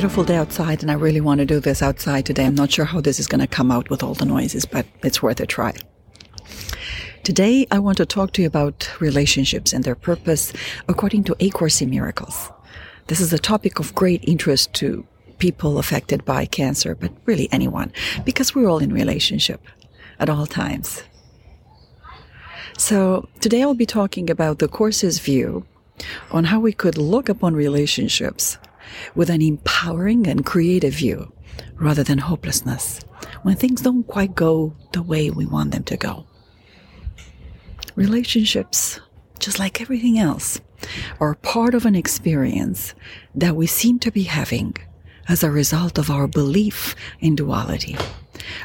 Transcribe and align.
beautiful 0.00 0.24
day 0.24 0.36
outside, 0.36 0.80
and 0.80 0.90
I 0.90 0.94
really 0.94 1.20
want 1.20 1.40
to 1.40 1.44
do 1.44 1.60
this 1.60 1.82
outside 1.82 2.24
today. 2.24 2.46
I'm 2.46 2.54
not 2.54 2.72
sure 2.72 2.86
how 2.86 3.02
this 3.02 3.20
is 3.20 3.26
going 3.26 3.42
to 3.42 3.46
come 3.46 3.70
out 3.70 3.90
with 3.90 4.02
all 4.02 4.14
the 4.14 4.24
noises, 4.24 4.64
but 4.64 4.86
it's 5.02 5.22
worth 5.22 5.40
a 5.40 5.46
try. 5.46 5.74
Today, 7.22 7.66
I 7.70 7.80
want 7.80 7.98
to 7.98 8.06
talk 8.06 8.32
to 8.32 8.40
you 8.40 8.48
about 8.48 8.90
relationships 8.98 9.74
and 9.74 9.84
their 9.84 9.94
purpose 9.94 10.54
according 10.88 11.24
to 11.24 11.36
A 11.40 11.50
Course 11.50 11.82
in 11.82 11.90
Miracles. 11.90 12.50
This 13.08 13.20
is 13.20 13.34
a 13.34 13.38
topic 13.38 13.78
of 13.78 13.94
great 13.94 14.24
interest 14.26 14.72
to 14.76 15.06
people 15.38 15.78
affected 15.78 16.24
by 16.24 16.46
cancer, 16.46 16.94
but 16.94 17.12
really 17.26 17.50
anyone, 17.52 17.92
because 18.24 18.54
we're 18.54 18.70
all 18.70 18.78
in 18.78 18.94
relationship 18.94 19.60
at 20.18 20.30
all 20.30 20.46
times. 20.46 21.02
So 22.78 23.28
today 23.40 23.60
I'll 23.60 23.74
be 23.74 23.84
talking 23.84 24.30
about 24.30 24.60
the 24.60 24.68
Course's 24.68 25.18
view 25.18 25.66
on 26.30 26.44
how 26.44 26.58
we 26.58 26.72
could 26.72 26.96
look 26.96 27.28
upon 27.28 27.52
relationships 27.54 28.56
with 29.14 29.30
an 29.30 29.42
empowering 29.42 30.26
and 30.26 30.46
creative 30.46 30.94
view 30.94 31.32
rather 31.76 32.02
than 32.02 32.18
hopelessness 32.18 33.00
when 33.42 33.56
things 33.56 33.82
don't 33.82 34.06
quite 34.06 34.34
go 34.34 34.74
the 34.92 35.02
way 35.02 35.30
we 35.30 35.46
want 35.46 35.70
them 35.72 35.84
to 35.84 35.96
go. 35.96 36.26
Relationships, 37.96 39.00
just 39.38 39.58
like 39.58 39.80
everything 39.80 40.18
else, 40.18 40.60
are 41.18 41.34
part 41.34 41.74
of 41.74 41.86
an 41.86 41.94
experience 41.94 42.94
that 43.34 43.56
we 43.56 43.66
seem 43.66 43.98
to 43.98 44.10
be 44.10 44.22
having 44.24 44.76
as 45.28 45.42
a 45.42 45.50
result 45.50 45.98
of 45.98 46.10
our 46.10 46.26
belief 46.26 46.94
in 47.20 47.36
duality, 47.36 47.96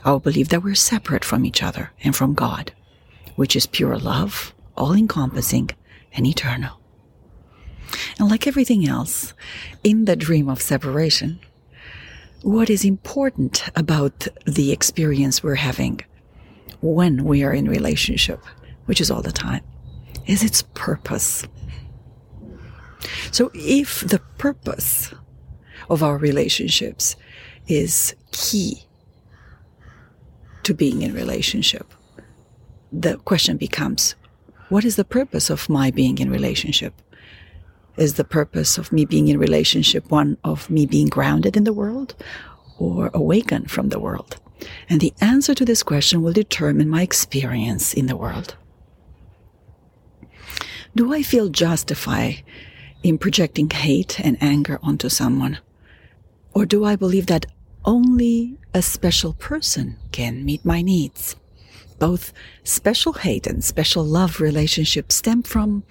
our 0.04 0.20
belief 0.20 0.50
that 0.50 0.64
we're 0.64 0.76
separate 0.76 1.26
from 1.26 1.46
each 1.46 1.62
other 1.62 1.92
and 2.04 2.16
from 2.16 2.34
God, 2.34 2.72
which 3.36 3.56
is 3.56 3.66
pure 3.66 3.98
love, 3.98 4.54
all 4.78 4.94
encompassing 4.94 5.70
and 6.14 6.26
eternal. 6.26 6.80
And 8.20 8.30
like 8.30 8.48
everything 8.48 8.88
else, 8.88 9.34
in 9.84 10.06
the 10.06 10.16
dream 10.16 10.50
of 10.50 10.62
separation, 10.62 11.40
what 12.42 12.70
is 12.70 12.86
important 12.86 13.68
about 13.76 14.28
the 14.46 14.72
experience 14.72 15.42
we're 15.42 15.56
having 15.56 16.02
when 16.82 17.24
we 17.24 17.44
are 17.44 17.54
in 17.54 17.68
relationship, 17.68 18.44
which 18.86 19.02
is 19.02 19.10
all 19.10 19.22
the 19.22 19.32
time, 19.32 19.64
is 20.28 20.44
its 20.44 20.62
purpose. 20.74 21.46
So 23.32 23.52
if 23.54 24.02
the 24.02 24.20
purpose 24.38 25.14
of 25.90 26.04
our 26.04 26.18
relationships 26.18 27.16
is 27.68 28.16
key 28.32 28.84
to 30.64 30.74
being 30.74 31.02
in 31.02 31.14
relationship, 31.14 31.94
the 32.92 33.18
question 33.18 33.58
becomes, 33.58 34.16
what 34.70 34.86
is 34.86 34.96
the 34.96 35.06
purpose 35.06 35.50
of 35.50 35.70
my 35.70 35.92
being 35.92 36.18
in 36.18 36.30
relationship? 36.30 36.94
Is 37.98 38.16
the 38.16 38.24
purpose 38.26 38.78
of 38.78 38.92
me 38.92 39.06
being 39.06 39.30
in 39.30 39.40
relationship 39.40 40.12
one 40.12 40.38
of 40.44 40.70
me 40.70 40.86
being 40.86 41.08
grounded 41.08 41.56
in 41.56 41.64
the 41.64 41.74
world 41.74 42.16
or 42.78 43.10
awakened 43.14 43.72
from 43.72 43.90
the 43.90 44.00
world? 44.00 44.38
And 44.90 45.00
the 45.00 45.14
answer 45.22 45.56
to 45.56 45.66
this 45.66 45.84
question 45.84 46.22
will 46.22 46.34
determine 46.34 46.90
my 46.90 47.02
experience 47.02 47.94
in 47.94 48.08
the 48.08 48.18
world. 48.18 48.56
Do 50.96 51.14
I 51.14 51.24
feel 51.24 51.50
justified 51.50 52.44
in 53.04 53.18
projecting 53.18 53.70
hate 53.70 54.20
and 54.20 54.38
anger 54.42 54.80
onto 54.82 55.10
someone? 55.10 55.60
Or 56.54 56.66
do 56.66 56.86
I 56.86 56.96
believe 56.96 57.28
that 57.28 57.46
only 57.84 58.58
a 58.74 58.82
special 58.82 59.34
person 59.34 59.98
can 60.12 60.44
meet 60.44 60.66
my 60.66 60.82
needs? 60.82 61.36
Both 62.00 62.34
special 62.64 63.14
hate 63.14 63.48
and 63.48 63.64
special 63.64 64.04
love 64.04 64.40
relationships 64.42 65.16
stem 65.16 65.44
from 65.44 65.84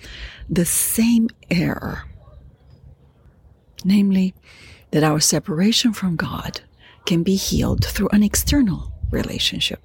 the 0.48 0.64
same 0.64 1.28
error. 1.50 2.04
Namely, 3.84 4.34
that 4.90 5.02
our 5.02 5.20
separation 5.20 5.92
from 5.92 6.16
God 6.16 6.60
can 7.06 7.22
be 7.22 7.36
healed 7.36 7.84
through 7.84 8.08
an 8.12 8.22
external 8.22 8.92
relationship. 9.10 9.80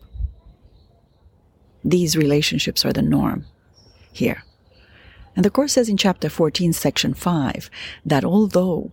These 1.84 2.18
relationships 2.18 2.86
are 2.86 2.94
the 2.94 3.02
norm 3.02 3.46
here. 4.12 4.44
And 5.36 5.46
the 5.46 5.50
Course 5.50 5.74
says 5.74 5.90
in 5.90 5.98
chapter 5.98 6.30
14, 6.30 6.74
section 6.74 7.14
5, 7.14 7.70
that 8.06 8.26
although 8.26 8.92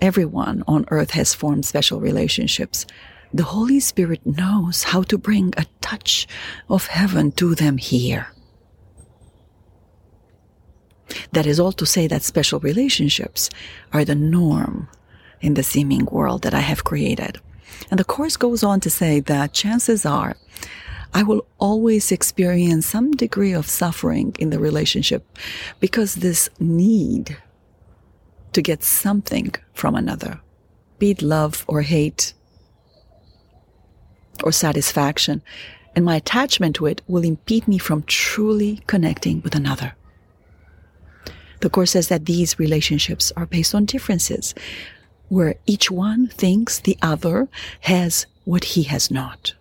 everyone 0.00 0.62
on 0.68 0.84
earth 0.90 1.12
has 1.12 1.34
formed 1.34 1.64
special 1.64 2.00
relationships, 2.00 2.86
the 3.32 3.44
Holy 3.44 3.80
Spirit 3.80 4.24
knows 4.24 4.84
how 4.84 5.02
to 5.02 5.18
bring 5.18 5.52
a 5.56 5.66
touch 5.80 6.26
of 6.68 6.86
heaven 6.86 7.32
to 7.32 7.54
them 7.54 7.78
here. 7.78 8.28
That 11.32 11.46
is 11.46 11.60
all 11.60 11.72
to 11.72 11.86
say 11.86 12.06
that 12.06 12.22
special 12.22 12.60
relationships 12.60 13.50
are 13.92 14.04
the 14.04 14.14
norm 14.14 14.88
in 15.40 15.54
the 15.54 15.62
seeming 15.62 16.06
world 16.06 16.42
that 16.42 16.54
I 16.54 16.60
have 16.60 16.84
created. 16.84 17.40
And 17.90 18.00
the 18.00 18.04
Course 18.04 18.36
goes 18.36 18.62
on 18.62 18.80
to 18.80 18.90
say 18.90 19.20
that 19.20 19.52
chances 19.52 20.06
are 20.06 20.36
I 21.14 21.22
will 21.22 21.46
always 21.58 22.12
experience 22.12 22.86
some 22.86 23.12
degree 23.12 23.52
of 23.52 23.66
suffering 23.66 24.34
in 24.38 24.50
the 24.50 24.58
relationship 24.58 25.24
because 25.80 26.16
this 26.16 26.50
need 26.58 27.38
to 28.52 28.60
get 28.60 28.82
something 28.82 29.54
from 29.72 29.94
another, 29.94 30.40
be 30.98 31.12
it 31.12 31.22
love 31.22 31.64
or 31.68 31.82
hate 31.82 32.34
or 34.42 34.52
satisfaction, 34.52 35.42
and 35.94 36.04
my 36.04 36.16
attachment 36.16 36.76
to 36.76 36.86
it 36.86 37.02
will 37.08 37.24
impede 37.24 37.66
me 37.66 37.78
from 37.78 38.02
truly 38.02 38.82
connecting 38.86 39.40
with 39.42 39.54
another. 39.54 39.94
The 41.60 41.70
Course 41.70 41.92
says 41.92 42.08
that 42.08 42.26
these 42.26 42.58
relationships 42.58 43.32
are 43.36 43.46
based 43.46 43.74
on 43.74 43.86
differences, 43.86 44.54
where 45.28 45.56
each 45.66 45.90
one 45.90 46.28
thinks 46.28 46.78
the 46.78 46.98
other 47.02 47.48
has 47.80 48.26
what 48.44 48.64
he 48.64 48.84
has 48.84 49.10
not. 49.10 49.54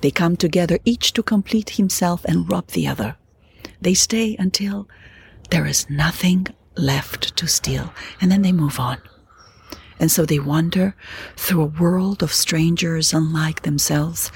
They 0.00 0.10
come 0.10 0.36
together 0.36 0.78
each 0.84 1.12
to 1.14 1.22
complete 1.22 1.70
himself 1.70 2.24
and 2.24 2.50
rob 2.50 2.68
the 2.68 2.86
other. 2.86 3.16
They 3.80 3.94
stay 3.94 4.36
until 4.38 4.88
there 5.50 5.66
is 5.66 5.90
nothing 5.90 6.46
left 6.76 7.36
to 7.36 7.46
steal, 7.46 7.92
and 8.20 8.30
then 8.30 8.42
they 8.42 8.52
move 8.52 8.78
on. 8.78 8.98
And 10.00 10.10
so 10.10 10.24
they 10.24 10.40
wander 10.40 10.96
through 11.36 11.62
a 11.62 11.66
world 11.66 12.22
of 12.22 12.32
strangers 12.32 13.12
unlike 13.12 13.62
themselves, 13.62 14.32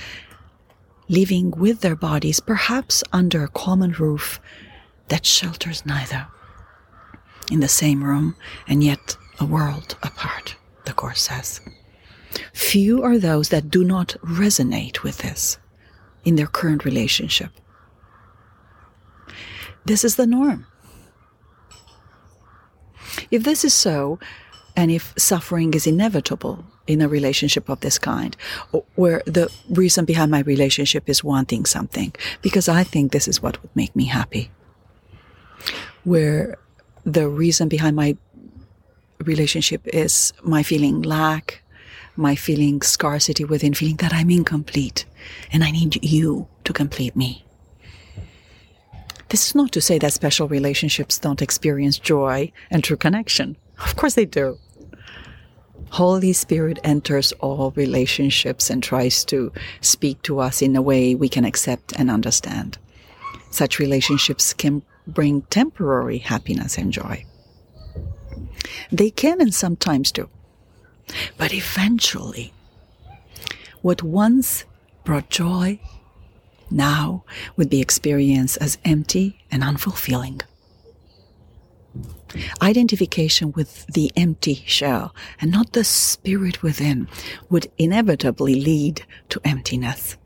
living 1.09 1.51
with 1.51 1.81
their 1.81 1.97
bodies, 1.97 2.39
perhaps 2.39 3.03
under 3.13 3.43
a 3.43 3.49
common 3.49 3.93
roof 3.93 4.41
that 5.09 5.27
shelters 5.27 5.85
neither. 5.85 6.29
In 7.51 7.61
the 7.61 7.69
same 7.69 8.05
room, 8.05 8.37
and 8.69 8.85
yet 8.85 9.17
a 9.41 9.45
world 9.47 9.97
apart, 10.03 10.55
the 10.85 10.93
Course 10.93 11.23
says. 11.23 11.61
Few 12.53 13.03
are 13.03 13.19
those 13.19 13.49
that 13.49 13.71
do 13.71 13.85
not 13.85 14.17
resonate 14.23 15.03
with 15.03 15.19
this 15.19 15.59
in 16.25 16.37
their 16.37 16.47
current 16.47 16.85
relationship. 16.85 17.51
This 19.87 20.05
is 20.05 20.17
the 20.17 20.27
norm. 20.27 20.67
If 23.31 23.45
this 23.45 23.65
is 23.65 23.75
so, 23.75 24.19
and 24.77 24.91
if 24.91 25.15
suffering 25.17 25.75
is 25.75 25.87
inevitable 25.87 26.65
in 26.87 27.01
a 27.01 27.09
relationship 27.09 27.69
of 27.69 27.81
this 27.81 27.99
kind, 27.99 28.37
where 28.95 29.23
the 29.27 29.51
reason 29.71 30.05
behind 30.05 30.31
my 30.31 30.41
relationship 30.41 31.09
is 31.09 31.25
wanting 31.25 31.65
something, 31.65 32.13
because 32.43 32.69
I 32.69 32.85
think 32.85 33.13
this 33.13 33.29
is 33.29 33.41
what 33.41 33.61
would 33.63 33.75
make 33.75 33.95
me 33.97 34.05
happy, 34.05 34.51
where 36.05 36.57
the 37.05 37.29
reason 37.29 37.69
behind 37.69 37.97
my 37.97 38.17
relationship 39.25 39.87
is 39.87 40.33
my 40.43 40.63
feeling 40.63 41.03
lack, 41.03 41.63
my 42.17 42.35
feeling 42.35 42.83
scarcity 42.83 43.45
within, 43.45 43.75
feeling 43.75 43.97
that 43.97 44.13
I'm 44.13 44.31
incomplete 44.31 45.05
and 45.53 45.65
I 45.65 45.71
need 45.71 46.05
you 46.05 46.47
to 46.65 46.73
complete 46.73 47.17
me. 47.17 47.45
This 49.31 49.47
is 49.49 49.55
not 49.55 49.73
to 49.73 49.81
say 49.81 49.99
that 49.99 50.13
special 50.13 50.47
relationships 50.49 51.19
don't 51.19 51.43
experience 51.43 51.99
joy 51.99 52.53
and 52.71 52.85
true 52.85 52.97
connection. 52.97 53.57
Of 53.79 53.97
course 53.97 54.15
they 54.15 54.27
do. 54.27 54.59
Holy 55.91 56.33
Spirit 56.33 56.79
enters 56.83 57.33
all 57.41 57.73
relationships 57.77 58.71
and 58.71 58.83
tries 58.83 59.25
to 59.27 59.53
speak 59.81 60.23
to 60.23 60.41
us 60.41 60.61
in 60.63 60.75
a 60.77 60.83
way 60.83 61.15
we 61.15 61.29
can 61.29 61.45
accept 61.45 61.93
and 61.99 62.11
understand. 62.11 62.79
Such 63.51 63.79
relationships 63.79 64.53
can 64.53 64.83
bring 65.07 65.43
temporary 65.43 66.19
happiness 66.19 66.77
and 66.79 66.93
joy. 66.93 67.25
They 68.91 69.11
can 69.11 69.41
and 69.41 69.55
sometimes 69.55 70.11
do. 70.11 70.29
But 71.37 71.53
eventually, 71.53 72.53
what 73.83 74.03
once 74.03 74.65
brought 75.05 75.29
joy 75.29 75.79
now 76.71 77.25
would 77.57 77.69
be 77.69 77.81
experienced 77.81 78.59
as 78.61 78.79
empty 78.85 79.45
and 79.51 79.63
unfulfilling. 79.63 80.41
Identification 82.63 83.53
with 83.53 83.87
the 83.87 84.11
empty 84.17 84.63
shell 84.67 85.15
and 85.41 85.51
not 85.51 85.73
the 85.73 85.85
spirit 85.85 86.63
within 86.63 87.09
would 87.51 87.71
inevitably 87.79 88.57
lead 88.61 89.05
to 89.31 89.41
emptiness 89.45 90.17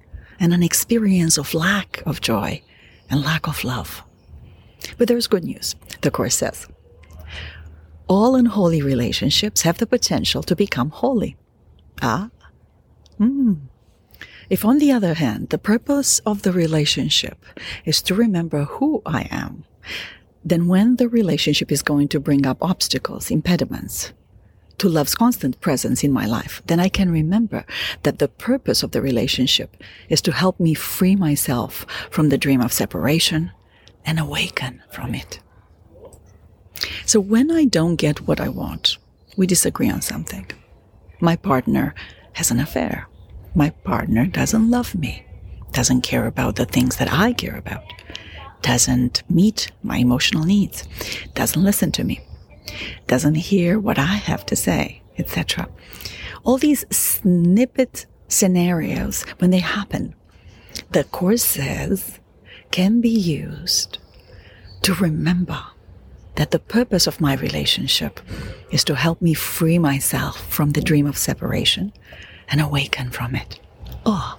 and 0.40 0.52
an 0.54 0.62
experience 0.62 1.36
of 1.38 1.54
lack 1.54 2.02
of 2.06 2.20
joy 2.20 2.62
and 3.10 3.22
lack 3.22 3.46
of 3.48 3.64
love. 3.64 4.02
But 4.96 5.08
there's 5.08 5.26
good 5.26 5.44
news, 5.44 5.74
the 6.02 6.10
Course 6.10 6.36
says. 6.36 6.66
all 8.08 8.34
unholy 8.36 8.80
relationships 8.82 9.62
have 9.62 9.78
the 9.78 9.86
potential 9.86 10.42
to 10.42 10.56
become 10.56 10.90
holy. 10.90 11.36
Ah? 12.02 12.30
Hmm. 13.18 13.54
If, 14.48 14.64
on 14.64 14.78
the 14.78 14.92
other 14.92 15.14
hand, 15.14 15.50
the 15.50 15.58
purpose 15.58 16.20
of 16.20 16.42
the 16.42 16.52
relationship 16.52 17.44
is 17.84 18.00
to 18.02 18.14
remember 18.14 18.64
who 18.64 19.02
I 19.04 19.28
am, 19.30 19.64
then 20.48 20.68
when 20.68 20.96
the 20.96 21.08
relationship 21.08 21.72
is 21.72 21.82
going 21.82 22.08
to 22.08 22.20
bring 22.20 22.46
up 22.46 22.58
obstacles, 22.62 23.30
impediments, 23.30 24.12
to 24.78 24.88
love's 24.88 25.14
constant 25.14 25.60
presence 25.60 26.04
in 26.04 26.12
my 26.12 26.24
life, 26.26 26.62
then 26.66 26.78
I 26.80 26.88
can 26.88 27.10
remember 27.10 27.64
that 28.04 28.18
the 28.18 28.28
purpose 28.28 28.82
of 28.82 28.92
the 28.92 29.02
relationship 29.02 29.76
is 30.08 30.22
to 30.22 30.32
help 30.32 30.60
me 30.60 30.74
free 30.74 31.16
myself 31.16 31.84
from 32.10 32.28
the 32.28 32.38
dream 32.38 32.60
of 32.60 32.72
separation 32.72 33.50
and 34.04 34.18
awaken 34.18 34.82
from 34.90 35.14
it. 35.14 35.40
So 37.06 37.18
when 37.18 37.50
I 37.50 37.64
don't 37.64 37.96
get 37.96 38.28
what 38.28 38.40
I 38.40 38.48
want, 38.48 38.98
we 39.36 39.46
disagree 39.46 39.90
on 39.90 40.00
something. 40.00 40.48
My 41.20 41.34
partner 41.34 41.94
has 42.34 42.50
an 42.50 42.60
affair. 42.60 43.08
My 43.54 43.70
partner 43.70 44.26
doesn't 44.26 44.70
love 44.70 44.94
me, 44.94 45.26
doesn't 45.72 46.02
care 46.02 46.26
about 46.26 46.56
the 46.56 46.66
things 46.66 46.96
that 46.96 47.12
I 47.12 47.32
care 47.32 47.56
about, 47.56 47.82
doesn't 48.62 49.22
meet 49.30 49.70
my 49.82 49.98
emotional 49.98 50.44
needs, 50.44 50.84
doesn't 51.34 51.62
listen 51.62 51.92
to 51.92 52.04
me, 52.04 52.20
doesn't 53.06 53.36
hear 53.36 53.78
what 53.78 53.98
I 53.98 54.14
have 54.14 54.44
to 54.46 54.56
say, 54.56 55.02
etc. 55.18 55.68
All 56.44 56.58
these 56.58 56.84
snippet 56.90 58.06
scenarios, 58.28 59.22
when 59.38 59.50
they 59.50 59.60
happen, 59.60 60.14
the 60.90 61.04
Course 61.04 61.44
says 61.44 62.18
can 62.70 63.00
be 63.00 63.10
used 63.10 63.98
to 64.82 64.94
remember 64.94 65.62
that 66.36 66.50
the 66.52 66.58
purpose 66.58 67.06
of 67.06 67.20
my 67.20 67.34
relationship 67.34 68.20
is 68.70 68.84
to 68.84 68.94
help 68.94 69.20
me 69.20 69.34
free 69.34 69.78
myself 69.78 70.40
from 70.52 70.70
the 70.70 70.80
dream 70.80 71.06
of 71.06 71.18
separation 71.18 71.92
and 72.48 72.60
awaken 72.60 73.10
from 73.10 73.34
it. 73.34 73.58
Oh, 74.06 74.38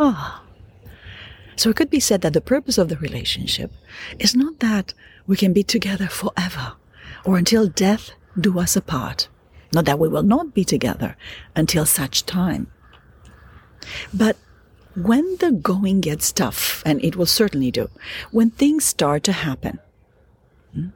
oh. 0.00 0.41
So 1.62 1.70
it 1.70 1.76
could 1.76 1.90
be 1.90 2.00
said 2.00 2.22
that 2.22 2.32
the 2.32 2.40
purpose 2.40 2.76
of 2.76 2.88
the 2.88 2.96
relationship 2.96 3.70
is 4.18 4.34
not 4.34 4.58
that 4.58 4.94
we 5.28 5.36
can 5.36 5.52
be 5.52 5.62
together 5.62 6.08
forever 6.08 6.72
or 7.24 7.38
until 7.38 7.68
death 7.68 8.10
do 8.36 8.58
us 8.58 8.74
apart. 8.74 9.28
Not 9.72 9.84
that 9.84 10.00
we 10.00 10.08
will 10.08 10.24
not 10.24 10.54
be 10.54 10.64
together 10.64 11.16
until 11.54 11.86
such 11.86 12.26
time. 12.26 12.66
But 14.12 14.36
when 14.96 15.36
the 15.36 15.52
going 15.52 16.00
gets 16.00 16.32
tough, 16.32 16.82
and 16.84 17.00
it 17.04 17.14
will 17.14 17.26
certainly 17.26 17.70
do, 17.70 17.90
when 18.32 18.50
things 18.50 18.84
start 18.84 19.22
to 19.22 19.32
happen, 19.32 19.78
hmm, 20.74 20.88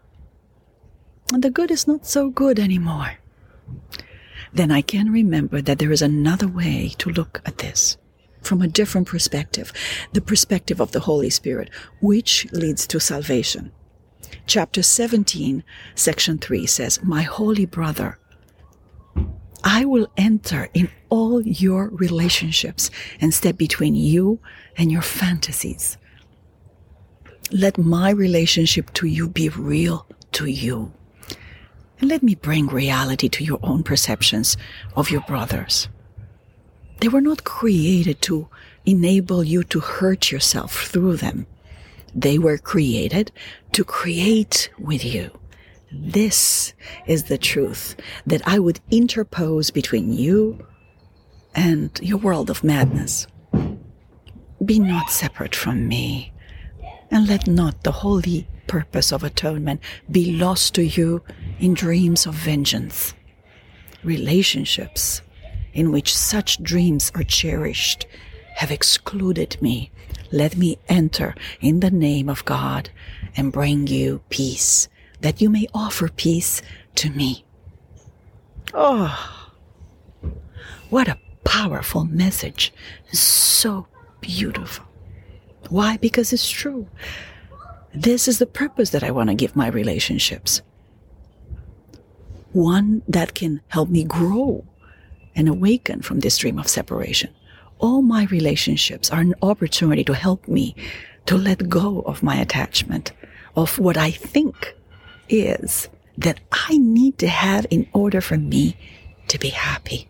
and 1.33 1.45
the 1.45 1.51
good 1.51 1.71
is 1.71 1.87
not 1.87 2.07
so 2.07 2.29
good 2.29 2.59
anymore, 2.59 3.19
then 4.53 4.73
I 4.73 4.83
can 4.83 5.13
remember 5.13 5.63
that 5.63 5.79
there 5.79 5.93
is 5.93 6.03
another 6.03 6.49
way 6.49 6.93
to 6.99 7.09
look 7.09 7.41
at 7.47 7.59
this 7.59 7.99
from 8.47 8.63
a 8.63 8.69
different 8.69 9.09
perspective, 9.09 9.73
the 10.13 10.21
perspective 10.21 10.81
of 10.81 10.93
the 10.93 11.01
Holy 11.01 11.31
Spirit, 11.31 11.71
which 12.01 12.47
leads 12.53 12.87
to 12.87 13.01
salvation. 13.01 13.73
Chapter 14.47 14.83
17, 14.83 15.65
section 15.95 16.39
3 16.39 16.67
says, 16.67 17.03
My 17.03 17.23
holy 17.23 17.67
brother, 17.67 18.19
I 19.65 19.85
will 19.85 20.07
enter 20.17 20.69
in 20.75 20.89
all 21.09 21.43
your 21.43 21.89
relationships 21.89 22.91
and 23.21 23.35
step 23.35 23.57
between 23.57 23.95
you 23.95 24.39
and 24.77 24.93
your 24.93 25.03
fantasies. 25.03 25.99
Let 27.51 27.79
my 27.79 28.11
relationship 28.11 28.93
to 28.95 29.07
you 29.07 29.29
be 29.29 29.49
real 29.49 30.07
to 30.33 30.47
you. 30.47 30.93
And 31.99 32.09
let 32.11 32.23
me 32.23 32.35
bring 32.35 32.67
reality 32.67 33.29
to 33.29 33.45
your 33.45 33.59
own 33.63 33.83
perceptions 33.83 34.57
of 34.95 35.11
your 35.11 35.23
brothers. 35.23 35.89
They 37.01 37.09
were 37.09 37.21
not 37.21 37.45
created 37.45 38.23
to 38.23 38.49
enable 38.85 39.45
you 39.45 39.65
to 39.65 39.81
hurt 39.81 40.31
yourself 40.31 40.87
through 40.87 41.17
them. 41.17 41.47
They 42.15 42.39
were 42.39 42.57
created 42.57 43.33
to 43.73 43.85
create 43.85 44.71
with 44.79 45.05
you. 45.05 45.31
This 45.93 46.73
is 47.07 47.25
the 47.25 47.39
truth 47.39 47.97
that 48.27 48.47
I 48.47 48.59
would 48.59 48.81
interpose 48.91 49.71
between 49.71 50.13
you 50.13 50.67
and 51.55 51.91
your 52.03 52.19
world 52.19 52.51
of 52.51 52.65
madness. 52.65 53.27
Be 54.65 54.79
not 54.79 55.11
separate 55.11 55.55
from 55.55 55.87
me, 55.87 56.33
and 57.11 57.29
let 57.29 57.47
not 57.47 57.83
the 57.83 57.93
holy 57.93 58.49
purpose 58.67 59.13
of 59.13 59.23
atonement 59.23 59.81
be 60.11 60.33
lost 60.33 60.75
to 60.75 60.85
you 60.85 61.23
in 61.61 61.75
dreams 61.75 62.27
of 62.27 62.35
vengeance. 62.35 63.15
Relationships 64.03 65.21
in 65.77 65.93
which 65.93 66.17
such 66.17 66.63
dreams 66.63 67.13
are 67.15 67.23
cherished 67.23 68.07
have 68.57 68.71
excluded 68.71 69.61
me. 69.61 69.91
Let 70.33 70.57
me 70.57 70.79
enter 70.89 71.35
in 71.61 71.81
the 71.81 71.91
name 71.91 72.31
of 72.31 72.47
God 72.47 72.89
and 73.37 73.53
bring 73.53 73.87
you 73.87 74.23
peace, 74.31 74.89
that 75.21 75.43
you 75.43 75.51
may 75.51 75.67
offer 75.75 76.09
peace 76.09 76.63
to 76.95 77.11
me. 77.11 77.45
Oh, 78.73 79.45
what 80.89 81.09
a 81.09 81.19
powerful 81.45 82.07
message. 82.07 82.73
So 83.13 83.87
beautiful. 84.23 84.87
Why? 85.69 85.99
Because 85.99 86.33
it's 86.33 86.49
true. 86.49 86.89
This 87.95 88.27
is 88.27 88.39
the 88.39 88.47
purpose 88.47 88.91
that 88.91 89.05
I 89.05 89.11
want 89.11 89.29
to 89.29 89.35
give 89.35 89.55
my 89.55 89.69
relationships. 89.69 90.63
One 92.53 93.03
that 93.07 93.35
can 93.35 93.61
help 93.69 93.91
me 93.91 94.05
grow 94.05 94.65
and 95.37 95.49
awaken 95.49 96.03
from 96.03 96.21
this 96.21 96.39
dream 96.39 96.59
of 96.59 96.67
separation. 96.67 97.31
All 97.79 98.03
my 98.03 98.25
relationships 98.25 99.11
are 99.11 99.21
an 99.21 99.35
opportunity 99.43 100.03
to 100.05 100.15
help 100.15 100.49
me 100.49 100.75
to 101.27 101.37
let 101.37 101.69
go 101.69 102.01
of 102.01 102.23
my 102.23 102.37
attachment, 102.37 103.13
of 103.55 103.79
what 103.79 103.97
I 103.97 104.11
think 104.11 104.75
is 105.29 105.89
that 106.17 106.41
I 106.51 106.79
need 106.79 107.19
to 107.19 107.29
have 107.29 107.67
in 107.71 107.87
order 107.93 108.21
for 108.21 108.39
me 108.39 108.77
to 109.29 109.39
be 109.39 109.51
happy. 109.51 110.09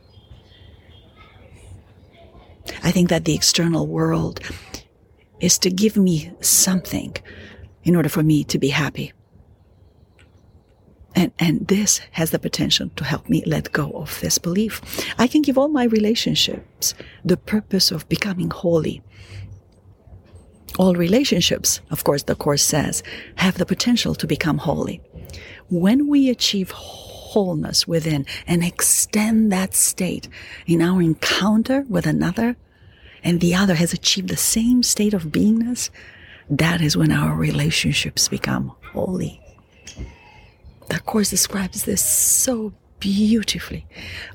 I 2.83 2.91
think 2.91 3.09
that 3.09 3.25
the 3.25 3.35
external 3.35 3.87
world 3.87 4.41
is 5.41 5.59
to 5.59 5.71
give 5.71 5.97
me 5.97 6.33
something 6.41 7.17
in 7.85 7.97
order 7.97 8.09
for 8.09 8.23
me 8.23 8.45
to 8.45 8.59
be 8.59 8.69
happy. 8.69 9.12
And, 11.17 11.33
and 11.39 11.67
this 11.67 12.03
has 12.13 12.31
the 12.31 12.39
potential 12.39 12.91
to 12.95 13.05
help 13.05 13.29
me 13.31 13.43
let 13.47 13.73
go 13.73 13.91
of 13.93 14.21
this 14.21 14.37
belief. 14.37 14.83
I 15.19 15.27
can 15.27 15.41
give 15.41 15.57
all 15.57 15.69
my 15.69 15.85
relationships 15.85 16.95
the 17.25 17.39
purpose 17.39 17.91
of 17.91 18.07
becoming 18.11 18.51
holy. 18.51 19.03
All 20.79 20.95
relationships, 20.95 21.81
of 21.91 22.05
course, 22.05 22.25
the 22.25 22.35
Course 22.35 22.63
says, 22.63 23.03
have 23.37 23.57
the 23.57 23.65
potential 23.65 24.15
to 24.15 24.27
become 24.27 24.59
holy. 24.59 25.01
When 25.71 26.07
we 26.07 26.29
achieve 26.29 26.71
wholeness 26.71 27.89
within 27.89 28.27
and 28.47 28.63
extend 28.63 29.51
that 29.53 29.75
state 29.75 30.29
in 30.67 30.83
our 30.83 31.01
encounter 31.01 31.87
with 31.89 32.07
another, 32.07 32.57
and 33.25 33.41
the 33.41 33.55
other 33.55 33.75
has 33.75 33.95
achieved 33.95 34.29
the 34.29 34.37
same 34.37 34.83
state 34.83 35.15
of 35.15 35.33
beingness, 35.33 35.89
that 36.51 36.83
is 36.83 36.95
when 36.95 37.11
our 37.11 37.35
relationships 37.35 38.29
become 38.29 38.73
holy. 38.93 39.41
The 40.88 41.00
Course 41.00 41.31
describes 41.31 41.85
this 41.85 42.05
so 42.05 42.73
beautifully. 43.00 43.87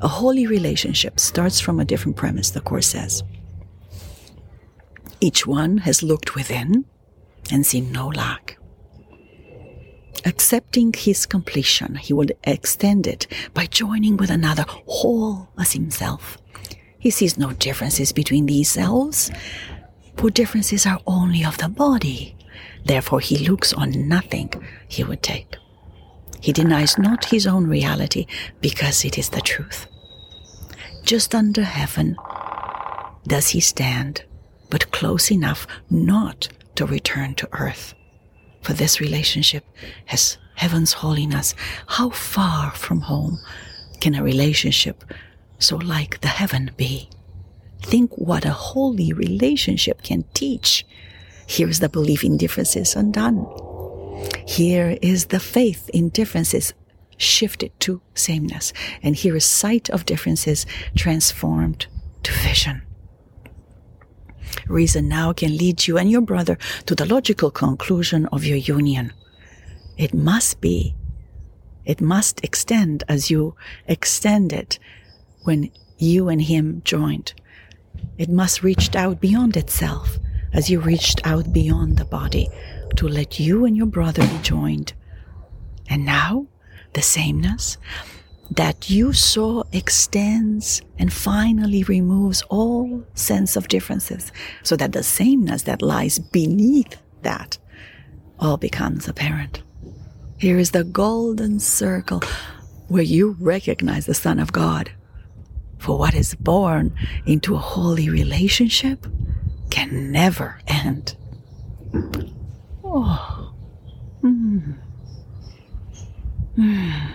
A 0.02 0.08
holy 0.08 0.48
relationship 0.48 1.20
starts 1.20 1.60
from 1.60 1.80
a 1.80 1.86
different 1.86 2.18
premise, 2.18 2.52
the 2.52 2.62
Course 2.62 2.88
says. 2.88 3.24
Each 5.20 5.46
one 5.46 5.80
has 5.80 6.04
looked 6.04 6.36
within 6.36 6.86
and 7.52 7.66
seen 7.66 7.92
no 7.92 8.08
lack. 8.08 8.58
Accepting 10.26 10.94
his 10.94 11.26
completion, 11.26 11.96
he 11.96 12.14
will 12.14 12.28
extend 12.44 13.08
it 13.08 13.28
by 13.54 13.66
joining 13.66 14.18
with 14.18 14.30
another 14.30 14.66
whole 14.68 15.50
as 15.58 15.72
himself. 15.72 16.38
He 17.00 17.10
sees 17.10 17.38
no 17.38 17.54
differences 17.54 18.12
between 18.12 18.46
these 18.46 18.70
selves 18.70 19.32
for 20.18 20.30
differences 20.30 20.86
are 20.86 21.00
only 21.08 21.44
of 21.44 21.58
the 21.58 21.68
body. 21.68 22.36
Therefore, 22.86 23.20
he 23.22 23.48
looks 23.48 23.74
on 23.74 24.08
nothing 24.08 24.52
he 24.88 25.04
would 25.04 25.24
take. 25.24 25.56
He 26.42 26.52
denies 26.52 26.98
not 26.98 27.26
his 27.26 27.46
own 27.48 27.68
reality 27.68 28.26
because 28.60 29.06
it 29.06 29.18
is 29.18 29.30
the 29.30 29.42
truth. 29.42 29.88
Just 31.04 31.34
under 31.34 31.64
heaven 31.64 32.18
does 33.28 33.50
he 33.50 33.60
stand, 33.60 34.24
but 34.70 34.92
close 34.92 35.32
enough 35.32 35.68
not 35.90 36.50
to 36.76 36.86
return 36.86 37.36
to 37.36 37.50
earth. 37.54 37.94
For 38.62 38.74
this 38.74 39.00
relationship 39.00 39.66
has 40.06 40.38
heaven's 40.56 40.94
holiness. 40.94 41.54
How 41.88 42.10
far 42.10 42.72
from 42.72 43.02
home 43.02 43.40
can 44.00 44.16
a 44.16 44.24
relationship 44.24 45.04
so 45.60 45.78
like 45.78 46.22
the 46.22 46.28
heaven 46.28 46.72
be? 46.76 47.10
Think 47.82 48.16
what 48.18 48.46
a 48.46 48.52
holy 48.52 49.14
relationship 49.14 50.04
can 50.04 50.24
teach. 50.34 50.86
Here 51.48 51.68
is 51.68 51.80
the 51.80 51.90
belief 51.90 52.24
in 52.24 52.38
differences 52.38 52.96
undone. 52.96 53.46
Here 54.48 54.98
is 55.02 55.28
the 55.28 55.40
faith 55.40 55.90
in 55.94 56.10
differences 56.10 56.74
shifted 57.18 57.72
to 57.82 58.02
sameness. 58.16 58.74
And 59.02 59.16
here 59.16 59.36
is 59.36 59.46
sight 59.46 59.90
of 59.90 60.06
differences 60.06 60.66
transformed 60.96 61.88
to 62.24 62.32
vision. 62.34 62.82
Reason 64.68 65.08
now 65.08 65.34
can 65.34 65.56
lead 65.58 65.88
you 65.88 65.98
and 65.98 66.10
your 66.10 66.22
brother 66.22 66.58
to 66.86 66.96
the 66.96 67.06
logical 67.06 67.52
conclusion 67.52 68.26
of 68.28 68.44
your 68.44 68.58
union. 68.58 69.14
It 69.98 70.14
must 70.14 70.62
be. 70.62 70.96
It 71.86 72.02
must 72.02 72.44
extend 72.44 73.04
as 73.08 73.32
you 73.32 73.56
extend 73.88 74.54
it 74.54 74.80
when 75.44 75.72
you 75.98 76.30
and 76.30 76.42
him 76.42 76.82
joined. 76.84 77.34
It 78.18 78.30
must 78.30 78.64
reach 78.64 78.96
out 78.96 79.20
beyond 79.20 79.58
itself 79.58 80.18
as 80.54 80.70
you 80.70 80.80
reached 80.80 81.26
out 81.26 81.54
beyond 81.54 81.98
the 81.98 82.06
body 82.06 82.50
to 82.98 83.08
let 83.08 83.40
you 83.40 83.66
and 83.66 83.76
your 83.76 83.86
brother 83.86 84.26
be 84.28 84.38
joined. 84.42 84.94
And 85.90 86.06
now, 86.06 86.48
the 86.94 87.02
sameness 87.02 87.78
that 88.52 88.90
you 88.90 89.14
saw 89.14 89.64
extends 89.72 90.82
and 91.00 91.12
finally 91.12 91.84
removes 91.84 92.42
all 92.50 93.04
sense 93.14 93.56
of 93.56 93.70
differences 93.70 94.32
so 94.64 94.76
that 94.76 94.92
the 94.92 95.04
sameness 95.04 95.64
that 95.64 95.82
lies 95.82 96.20
beneath 96.20 96.98
that 97.22 97.58
all 98.40 98.58
becomes 98.58 99.08
apparent. 99.08 99.64
Here 100.38 100.58
is 100.58 100.72
the 100.72 100.84
golden 100.84 101.60
circle 101.60 102.22
where 102.88 103.04
you 103.04 103.38
recognize 103.40 104.06
the 104.06 104.14
Son 104.14 104.40
of 104.40 104.52
God. 104.52 104.92
For 105.78 105.98
what 105.98 106.14
is 106.14 106.36
born 106.36 106.94
into 107.26 107.56
a 107.56 107.60
holy 107.60 108.10
relationship 108.10 109.08
can 109.70 110.12
never 110.12 110.60
end. 110.68 111.16
Oh. 112.94 113.54
Mm. 114.22 114.78
Mm. 116.58 117.12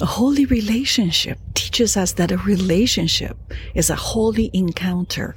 A 0.00 0.06
holy 0.06 0.46
relationship 0.46 1.38
teaches 1.52 1.96
us 1.96 2.12
that 2.14 2.32
a 2.32 2.38
relationship 2.38 3.36
is 3.74 3.90
a 3.90 3.94
holy 3.94 4.50
encounter. 4.54 5.34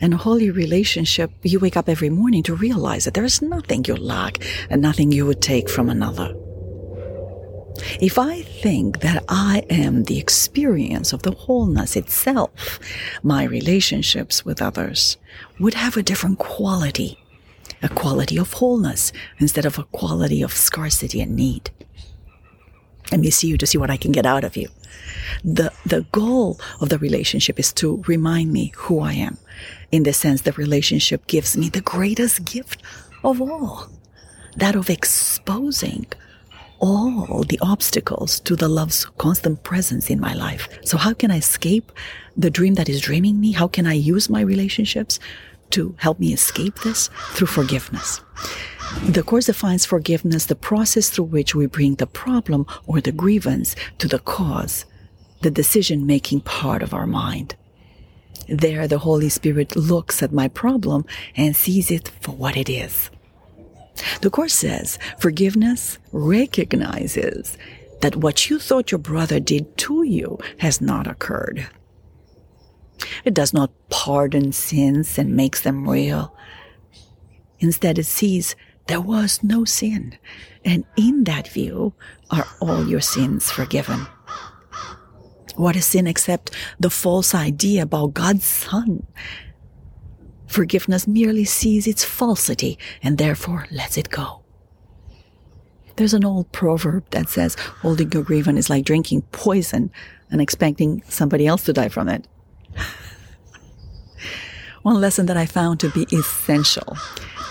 And 0.00 0.14
a 0.14 0.16
holy 0.16 0.50
relationship, 0.50 1.30
you 1.44 1.60
wake 1.60 1.76
up 1.76 1.88
every 1.88 2.10
morning 2.10 2.42
to 2.44 2.56
realize 2.56 3.04
that 3.04 3.14
there 3.14 3.24
is 3.24 3.40
nothing 3.40 3.84
you 3.86 3.94
lack 3.94 4.44
and 4.68 4.82
nothing 4.82 5.12
you 5.12 5.24
would 5.26 5.40
take 5.40 5.70
from 5.70 5.88
another. 5.88 6.34
If 8.00 8.18
I 8.18 8.42
think 8.42 9.00
that 9.00 9.24
I 9.28 9.64
am 9.70 10.04
the 10.04 10.18
experience 10.18 11.12
of 11.12 11.22
the 11.22 11.30
wholeness 11.30 11.94
itself, 11.94 12.80
my 13.22 13.44
relationships 13.44 14.44
with 14.44 14.60
others 14.60 15.16
would 15.60 15.74
have 15.74 15.96
a 15.96 16.02
different 16.02 16.40
quality, 16.40 17.21
a 17.82 17.88
quality 17.88 18.38
of 18.38 18.52
wholeness 18.54 19.12
instead 19.38 19.64
of 19.64 19.78
a 19.78 19.84
quality 19.84 20.42
of 20.42 20.52
scarcity 20.52 21.20
and 21.20 21.36
need. 21.36 21.70
Let 23.10 23.20
me 23.20 23.30
see 23.30 23.48
you 23.48 23.58
to 23.58 23.66
see 23.66 23.78
what 23.78 23.90
I 23.90 23.96
can 23.96 24.12
get 24.12 24.24
out 24.24 24.44
of 24.44 24.56
you. 24.56 24.68
The, 25.44 25.72
the 25.84 26.06
goal 26.12 26.60
of 26.80 26.88
the 26.88 26.98
relationship 26.98 27.58
is 27.58 27.72
to 27.74 28.02
remind 28.06 28.52
me 28.52 28.72
who 28.76 29.00
I 29.00 29.12
am. 29.14 29.38
In 29.90 30.04
the 30.04 30.12
sense, 30.12 30.42
the 30.42 30.52
relationship 30.52 31.26
gives 31.26 31.56
me 31.56 31.68
the 31.68 31.80
greatest 31.80 32.44
gift 32.44 32.82
of 33.22 33.40
all, 33.40 33.88
that 34.56 34.74
of 34.74 34.88
exposing 34.88 36.06
all 36.78 37.44
the 37.44 37.58
obstacles 37.62 38.40
to 38.40 38.56
the 38.56 38.68
love's 38.68 39.04
constant 39.18 39.62
presence 39.62 40.10
in 40.10 40.18
my 40.18 40.34
life. 40.34 40.68
So 40.84 40.96
how 40.96 41.12
can 41.12 41.30
I 41.30 41.36
escape 41.36 41.92
the 42.36 42.50
dream 42.50 42.74
that 42.74 42.88
is 42.88 43.00
dreaming 43.00 43.38
me? 43.40 43.52
How 43.52 43.68
can 43.68 43.86
I 43.86 43.92
use 43.92 44.28
my 44.28 44.40
relationships 44.40 45.20
to 45.72 45.94
help 45.98 46.18
me 46.18 46.32
escape 46.32 46.78
this? 46.80 47.08
Through 47.32 47.48
forgiveness. 47.48 48.20
The 49.04 49.22
Course 49.22 49.46
defines 49.46 49.86
forgiveness 49.86 50.46
the 50.46 50.54
process 50.54 51.08
through 51.08 51.24
which 51.26 51.54
we 51.54 51.66
bring 51.66 51.94
the 51.94 52.06
problem 52.06 52.66
or 52.86 53.00
the 53.00 53.12
grievance 53.12 53.74
to 53.98 54.06
the 54.06 54.18
cause, 54.18 54.84
the 55.40 55.50
decision 55.50 56.06
making 56.06 56.42
part 56.42 56.82
of 56.82 56.94
our 56.94 57.06
mind. 57.06 57.56
There, 58.48 58.86
the 58.86 58.98
Holy 58.98 59.28
Spirit 59.28 59.76
looks 59.76 60.22
at 60.22 60.32
my 60.32 60.48
problem 60.48 61.04
and 61.36 61.56
sees 61.56 61.90
it 61.90 62.08
for 62.20 62.32
what 62.32 62.56
it 62.56 62.68
is. 62.68 63.10
The 64.20 64.30
Course 64.30 64.54
says 64.54 64.98
forgiveness 65.18 65.98
recognizes 66.12 67.56
that 68.00 68.16
what 68.16 68.50
you 68.50 68.58
thought 68.58 68.90
your 68.90 68.98
brother 68.98 69.40
did 69.40 69.76
to 69.78 70.02
you 70.02 70.38
has 70.58 70.80
not 70.80 71.06
occurred. 71.06 71.66
It 73.24 73.34
does 73.34 73.52
not 73.52 73.72
pardon 73.90 74.52
sins 74.52 75.18
and 75.18 75.36
makes 75.36 75.60
them 75.60 75.88
real. 75.88 76.34
Instead, 77.58 77.98
it 77.98 78.06
sees 78.06 78.56
there 78.86 79.00
was 79.00 79.42
no 79.42 79.64
sin, 79.64 80.18
and 80.64 80.84
in 80.96 81.24
that 81.24 81.48
view 81.48 81.94
are 82.30 82.46
all 82.60 82.86
your 82.88 83.00
sins 83.00 83.50
forgiven. 83.50 84.06
What 85.56 85.76
is 85.76 85.86
sin 85.86 86.06
except 86.06 86.50
the 86.80 86.90
false 86.90 87.34
idea 87.34 87.82
about 87.82 88.14
God's 88.14 88.44
Son 88.44 89.06
Forgiveness 90.52 91.08
merely 91.08 91.46
sees 91.46 91.86
its 91.86 92.04
falsity 92.04 92.78
and 93.02 93.16
therefore 93.16 93.66
lets 93.70 93.96
it 93.96 94.10
go. 94.10 94.42
There's 95.96 96.12
an 96.12 96.26
old 96.26 96.52
proverb 96.52 97.08
that 97.10 97.30
says 97.30 97.54
holding 97.80 98.12
your 98.12 98.22
grievance 98.22 98.58
is 98.58 98.70
like 98.70 98.84
drinking 98.84 99.22
poison 99.32 99.90
and 100.30 100.42
expecting 100.42 101.02
somebody 101.08 101.46
else 101.46 101.64
to 101.64 101.72
die 101.72 101.88
from 101.88 102.10
it. 102.10 102.28
One 104.82 105.00
lesson 105.00 105.26
that 105.26 105.36
I 105.36 105.46
found 105.46 105.80
to 105.80 105.90
be 105.90 106.06
essential 106.12 106.96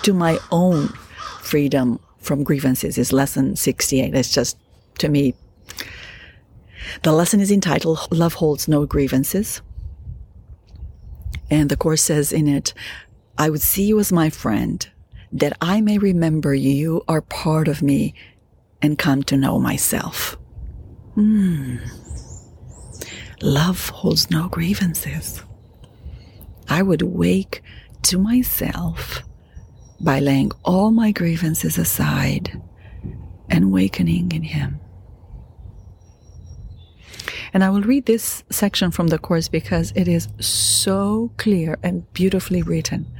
to 0.03 0.13
my 0.13 0.39
own 0.51 0.89
freedom 1.41 1.99
from 2.17 2.43
grievances 2.43 2.97
is 2.97 3.13
lesson 3.13 3.55
68. 3.55 4.13
It's 4.13 4.33
just, 4.33 4.57
to 4.99 5.09
me, 5.09 5.33
the 7.03 7.11
lesson 7.11 7.39
is 7.39 7.51
entitled 7.51 8.07
Love 8.11 8.35
Holds 8.35 8.67
No 8.67 8.85
Grievances. 8.85 9.61
And 11.49 11.69
the 11.69 11.77
Course 11.77 12.01
says 12.01 12.31
in 12.31 12.47
it, 12.47 12.73
I 13.37 13.49
would 13.49 13.61
see 13.61 13.83
you 13.83 13.99
as 13.99 14.11
my 14.11 14.29
friend, 14.29 14.87
that 15.31 15.57
I 15.61 15.81
may 15.81 15.97
remember 15.97 16.53
you 16.53 17.03
are 17.07 17.21
part 17.21 17.67
of 17.67 17.81
me 17.81 18.13
and 18.81 18.97
come 18.97 19.23
to 19.23 19.37
know 19.37 19.59
myself. 19.59 20.37
Hmm. 21.15 21.77
Love 23.41 23.89
holds 23.89 24.29
no 24.29 24.47
grievances. 24.47 25.43
I 26.69 26.81
would 26.81 27.01
wake 27.01 27.63
to 28.03 28.17
myself 28.17 29.23
by 29.99 30.19
laying 30.19 30.51
all 30.63 30.91
my 30.91 31.11
grievances 31.11 31.77
aside 31.77 32.61
and 33.49 33.71
wakening 33.71 34.31
in 34.31 34.43
Him. 34.43 34.79
And 37.53 37.63
I 37.63 37.69
will 37.69 37.81
read 37.81 38.05
this 38.05 38.43
section 38.49 38.91
from 38.91 39.07
the 39.07 39.17
Course 39.19 39.49
because 39.49 39.91
it 39.95 40.07
is 40.07 40.29
so 40.39 41.31
clear 41.37 41.77
and 41.83 42.11
beautifully 42.13 42.61
written. 42.61 43.11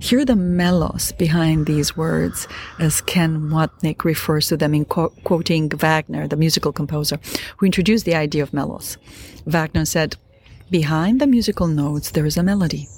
Hear 0.00 0.24
the 0.24 0.34
melos 0.34 1.12
behind 1.12 1.66
these 1.66 1.94
words 1.94 2.48
as 2.78 3.02
Ken 3.02 3.50
Wapnick 3.50 4.02
refers 4.02 4.48
to 4.48 4.56
them 4.56 4.74
in 4.74 4.86
qu- 4.86 5.12
quoting 5.24 5.68
Wagner, 5.68 6.26
the 6.26 6.36
musical 6.36 6.72
composer, 6.72 7.20
who 7.58 7.66
introduced 7.66 8.06
the 8.06 8.14
idea 8.14 8.42
of 8.42 8.54
melos. 8.54 8.96
Wagner 9.44 9.84
said, 9.84 10.16
Behind 10.70 11.20
the 11.20 11.26
musical 11.26 11.66
notes, 11.66 12.12
there 12.12 12.24
is 12.24 12.38
a 12.38 12.42
melody. 12.42 12.88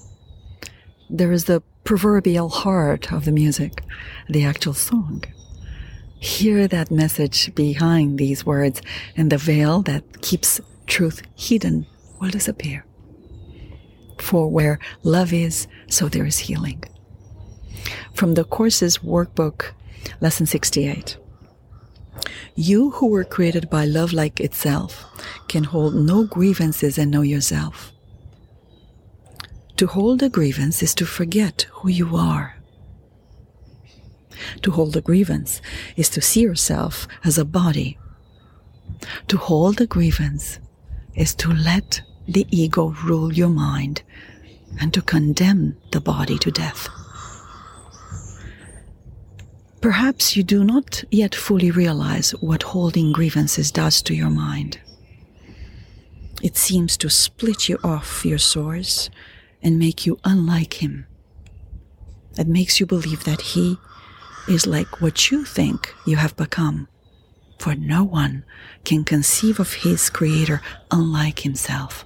There 1.11 1.33
is 1.33 1.47
the 1.47 1.61
proverbial 1.83 2.49
heart 2.49 3.13
of 3.13 3.25
the 3.25 3.33
music, 3.33 3.83
the 4.29 4.45
actual 4.45 4.75
song. 4.75 5.25
Hear 6.21 6.69
that 6.69 6.93
message 6.93 7.53
behind 7.57 8.17
these 8.17 8.47
words, 8.47 8.81
and 9.17 9.31
the 9.31 9.39
veil 9.39 9.83
that 9.83 10.23
keeps 10.23 10.61
truth 10.87 11.23
hidden 11.35 11.85
will 12.21 12.31
disappear. 12.31 12.87
For 14.21 14.49
where 14.49 14.79
love 15.03 15.33
is, 15.33 15.67
so 15.89 16.09
there 16.09 16.25
is 16.25 16.39
healing. 16.39 16.85
From 18.15 18.35
the 18.35 18.45
Course's 18.45 18.99
workbook, 18.99 19.73
Lesson 20.21 20.47
68. 20.47 21.17
You 22.55 22.91
who 22.91 23.09
were 23.09 23.25
created 23.25 23.71
by 23.71 23.85
love 23.85 24.13
like 24.13 24.41
itself 24.41 25.05
can 25.49 25.65
hold 25.65 25.95
no 25.95 26.25
grievances 26.25 26.99
and 26.99 27.11
know 27.11 27.23
yourself. 27.23 27.93
To 29.77 29.87
hold 29.87 30.23
a 30.23 30.29
grievance 30.29 30.83
is 30.83 30.95
to 30.97 31.07
forget 31.07 31.67
who 31.73 31.89
you 31.89 32.17
are. 32.17 32.57
To 34.63 34.71
hold 34.71 34.97
a 34.97 35.01
grievance 35.01 35.61
is 35.97 36.09
to 36.11 36.21
see 36.21 36.43
yourself 36.43 37.09
as 37.25 37.39
a 37.39 37.45
body. 37.45 37.99
To 39.29 39.37
hold 39.37 39.81
a 39.81 39.87
grievance 39.87 40.59
is 41.15 41.35
to 41.37 41.53
let 41.53 42.03
the 42.29 42.47
ego 42.51 42.95
rule 43.05 43.33
your 43.33 43.49
mind 43.49 44.03
and 44.81 44.93
to 44.95 45.03
condemn 45.03 45.77
the 45.91 46.01
body 46.01 46.39
to 46.39 46.51
death. 46.51 46.89
Perhaps 49.83 50.37
you 50.37 50.45
do 50.45 50.63
not 50.63 51.03
yet 51.11 51.35
fully 51.35 51.73
realize 51.73 52.31
what 52.41 52.63
holding 52.63 53.11
grievances 53.11 53.73
does 53.73 54.01
to 54.03 54.15
your 54.15 54.31
mind. 54.31 54.79
It 56.41 56.57
seems 56.57 56.97
to 56.99 57.11
split 57.11 57.69
you 57.69 57.79
off 57.83 58.25
your 58.25 58.39
source 58.39 59.11
and 59.61 59.81
make 59.81 60.07
you 60.07 60.21
unlike 60.25 60.75
him. 60.75 61.07
It 62.39 62.47
makes 62.47 62.79
you 62.79 62.87
believe 62.87 63.25
that 63.25 63.41
he 63.41 63.77
is 64.49 64.69
like 64.69 65.01
what 65.01 65.33
you 65.33 65.45
think 65.45 65.93
you 66.07 66.17
have 66.17 66.37
become 66.37 66.87
for 67.59 67.75
no 67.75 68.05
one 68.05 68.45
can 68.85 69.05
conceive 69.05 69.61
of 69.61 69.73
his 69.73 70.11
creator 70.11 70.61
unlike 70.91 71.41
himself. 71.41 72.05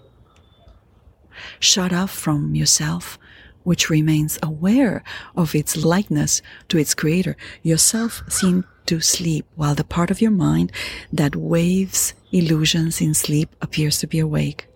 Shut 1.61 1.93
off 1.93 2.11
from 2.11 2.55
yourself, 2.55 3.19
which 3.67 3.91
remains 3.91 4.39
aware 4.45 5.03
of 5.37 5.53
its 5.53 5.85
likeness 5.85 6.41
to 6.69 6.79
its 6.79 6.95
creator, 6.95 7.37
yourself 7.65 8.23
seems 8.29 8.65
to 8.87 9.01
sleep 9.01 9.45
while 9.57 9.75
the 9.75 9.83
part 9.83 10.09
of 10.09 10.21
your 10.21 10.31
mind 10.31 10.71
that 11.13 11.35
waves 11.35 12.15
illusions 12.31 13.01
in 13.01 13.13
sleep 13.13 13.57
appears 13.61 13.99
to 13.99 14.07
be 14.07 14.21
awake. 14.21 14.69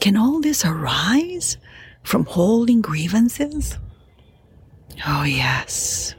Can 0.00 0.18
all 0.18 0.42
this 0.42 0.66
arise 0.66 1.56
from 2.02 2.26
holding 2.26 2.82
grievances? 2.82 3.78
Oh, 5.06 5.22
yes. 5.22 6.14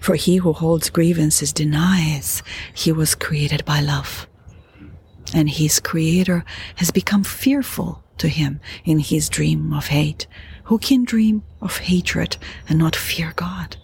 For 0.00 0.16
he 0.16 0.38
who 0.38 0.54
holds 0.54 0.90
grievances 0.90 1.52
denies 1.52 2.42
he 2.74 2.90
was 2.90 3.14
created 3.14 3.64
by 3.64 3.78
love. 3.80 4.26
And 5.32 5.48
his 5.48 5.78
creator 5.78 6.44
has 6.76 6.90
become 6.90 7.22
fearful 7.22 8.02
to 8.18 8.28
him 8.28 8.60
in 8.84 8.98
his 8.98 9.28
dream 9.28 9.72
of 9.72 9.88
hate. 9.88 10.26
Who 10.64 10.78
can 10.78 11.04
dream 11.04 11.42
of 11.60 11.78
hatred 11.78 12.36
and 12.68 12.78
not 12.78 12.96
fear 12.96 13.32
God? 13.36 13.76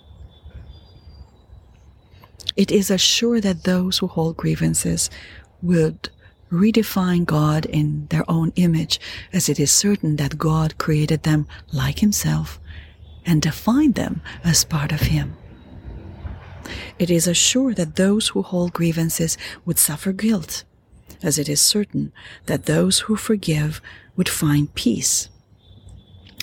It 2.56 2.70
is 2.70 2.90
assured 2.90 3.44
that 3.44 3.64
those 3.64 3.98
who 3.98 4.06
hold 4.06 4.36
grievances 4.36 5.10
would 5.62 6.10
redefine 6.50 7.24
God 7.24 7.64
in 7.64 8.06
their 8.10 8.30
own 8.30 8.52
image, 8.56 9.00
as 9.32 9.48
it 9.48 9.58
is 9.58 9.72
certain 9.72 10.16
that 10.16 10.36
God 10.36 10.76
created 10.76 11.22
them 11.22 11.48
like 11.72 12.00
Himself 12.00 12.60
and 13.24 13.40
defined 13.40 13.94
them 13.94 14.20
as 14.44 14.64
part 14.64 14.92
of 14.92 15.00
Him. 15.00 15.34
It 16.98 17.10
is 17.10 17.26
assured 17.26 17.76
that 17.76 17.96
those 17.96 18.28
who 18.28 18.42
hold 18.42 18.72
grievances 18.72 19.38
would 19.64 19.78
suffer 19.78 20.12
guilt, 20.12 20.64
as 21.22 21.38
it 21.38 21.48
is 21.48 21.60
certain 21.62 22.12
that 22.46 22.66
those 22.66 23.00
who 23.00 23.16
forgive 23.16 23.80
would 24.16 24.28
find 24.28 24.74
peace. 24.74 25.28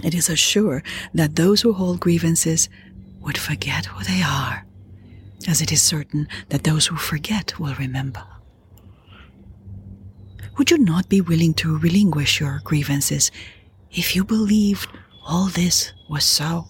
It 0.03 0.15
is 0.15 0.29
assured 0.29 0.83
that 1.13 1.35
those 1.35 1.61
who 1.61 1.73
hold 1.73 1.99
grievances 1.99 2.69
would 3.21 3.37
forget 3.37 3.85
who 3.85 4.03
they 4.03 4.21
are, 4.21 4.65
as 5.47 5.61
it 5.61 5.71
is 5.71 5.81
certain 5.83 6.27
that 6.49 6.63
those 6.63 6.87
who 6.87 6.95
forget 6.95 7.59
will 7.59 7.75
remember. 7.75 8.25
Would 10.57 10.71
you 10.71 10.77
not 10.77 11.09
be 11.09 11.21
willing 11.21 11.53
to 11.55 11.77
relinquish 11.77 12.39
your 12.39 12.61
grievances 12.63 13.31
if 13.91 14.15
you 14.15 14.23
believed 14.23 14.89
all 15.25 15.47
this 15.47 15.93
was 16.09 16.25
so? 16.25 16.67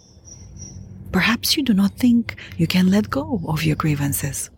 Perhaps 1.11 1.57
you 1.57 1.63
do 1.63 1.73
not 1.73 1.97
think 1.97 2.35
you 2.57 2.67
can 2.67 2.91
let 2.91 3.09
go 3.09 3.41
of 3.47 3.63
your 3.63 3.75
grievances. 3.75 4.49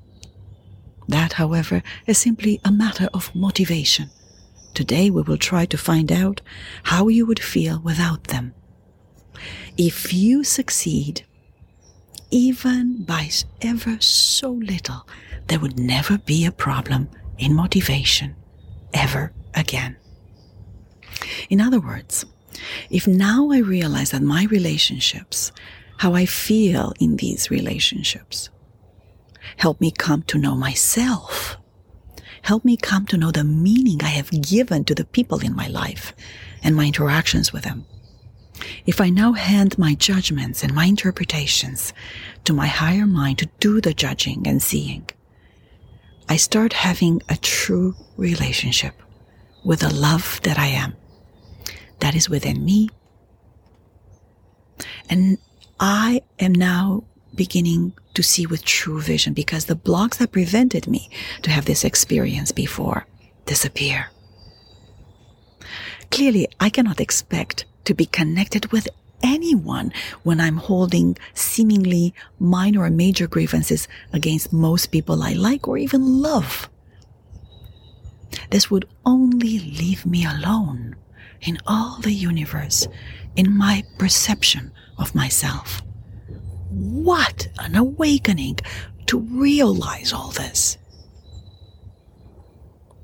That, 1.08 1.34
however, 1.34 1.82
is 2.08 2.18
simply 2.18 2.60
a 2.66 2.72
matter 2.72 3.10
of 3.14 3.34
motivation. 3.34 4.10
Today 4.74 5.10
we 5.10 5.22
will 5.22 5.38
try 5.38 5.66
to 5.66 5.78
find 5.78 6.12
out 6.12 6.42
how 6.84 7.08
you 7.08 7.26
would 7.26 7.40
feel 7.40 7.80
without 7.80 8.26
them. 8.26 8.54
If 9.78 10.14
you 10.14 10.44
succeed, 10.44 11.26
even 12.30 13.04
by 13.04 13.30
ever 13.62 14.00
so 14.00 14.52
little, 14.52 15.08
there 15.48 15.60
would 15.60 15.80
never 15.80 16.18
be 16.18 16.46
a 16.46 16.52
problem 16.52 17.10
in 17.38 17.54
motivation 17.54 18.36
ever 18.94 19.34
again. 19.54 19.98
In 21.50 21.60
other 21.60 21.80
words, 21.80 22.26
if 22.90 23.08
now 23.08 23.50
I 23.52 23.60
realize 23.60 24.12
that 24.12 24.22
my 24.22 24.46
relationships, 24.46 25.52
how 25.98 26.14
I 26.14 26.26
feel 26.26 26.94
in 27.00 27.18
these 27.18 27.52
relationships, 27.52 28.50
help 29.58 29.82
me 29.82 29.92
come 29.92 30.24
to 30.24 30.38
know 30.38 30.56
myself, 30.56 31.58
help 32.44 32.66
me 32.66 32.78
come 32.78 33.06
to 33.08 33.18
know 33.18 33.32
the 33.32 33.44
meaning 33.44 34.04
I 34.04 34.10
have 34.10 34.30
given 34.30 34.84
to 34.86 34.96
the 34.96 35.06
people 35.06 35.40
in 35.40 35.56
my 35.56 35.68
life 35.68 36.14
and 36.64 36.76
my 36.76 36.86
interactions 36.86 37.54
with 37.54 37.64
them. 37.64 37.86
If 38.86 39.02
I 39.02 39.10
now 39.10 39.34
hand 39.34 39.78
my 39.78 39.96
judgments 39.96 40.64
and 40.64 40.74
my 40.74 40.86
interpretations 40.86 41.94
to 42.44 42.54
my 42.54 42.68
higher 42.68 43.08
mind 43.08 43.40
to 43.40 43.50
do 43.60 43.82
the 43.82 43.94
judging 43.94 44.48
and 44.48 44.62
seeing, 44.62 45.10
I 46.30 46.38
start 46.38 46.74
having 46.74 47.22
a 47.30 47.36
true 47.38 47.96
relationship 48.18 48.94
with 49.64 49.80
the 49.82 49.94
love 49.94 50.40
that 50.44 50.58
I 50.58 50.68
am, 50.68 50.96
that 52.00 52.16
is 52.16 52.30
within 52.30 52.64
me. 52.64 52.90
And 55.10 55.38
I 55.80 56.22
am 56.40 56.54
now 56.54 57.04
beginning 57.36 57.94
to 58.14 58.24
see 58.24 58.46
with 58.46 58.66
true 58.66 59.02
vision 59.02 59.34
because 59.34 59.66
the 59.66 59.76
blocks 59.76 60.18
that 60.18 60.32
prevented 60.32 60.88
me 60.88 61.10
to 61.42 61.52
have 61.52 61.66
this 61.66 61.84
experience 61.84 62.52
before 62.52 63.06
disappear. 63.46 64.10
Clearly, 66.10 66.48
I 66.60 66.70
cannot 66.70 67.00
expect 67.00 67.66
to 67.86 67.94
be 67.94 68.06
connected 68.06 68.72
with 68.72 68.88
anyone 69.24 69.94
when 70.24 70.40
I'm 70.42 70.58
holding 70.58 71.18
seemingly 71.34 72.14
minor 72.40 72.84
or 72.84 72.90
major 72.90 73.28
grievances 73.28 73.88
against 74.12 74.52
most 74.52 74.88
people 74.88 75.24
I 75.24 75.34
like 75.34 75.68
or 75.68 75.78
even 75.78 76.22
love. 76.22 76.70
This 78.50 78.70
would 78.70 78.88
only 79.06 79.60
leave 79.60 80.06
me 80.06 80.26
alone 80.26 80.96
in 81.42 81.58
all 81.66 82.00
the 82.02 82.14
universe 82.14 82.88
in 83.36 83.58
my 83.58 83.84
perception 83.98 84.72
of 84.98 85.16
myself. 85.16 85.82
What 86.72 87.48
an 87.60 87.76
awakening 87.76 88.60
to 89.08 89.20
realize 89.20 90.14
all 90.14 90.32
this. 90.32 90.78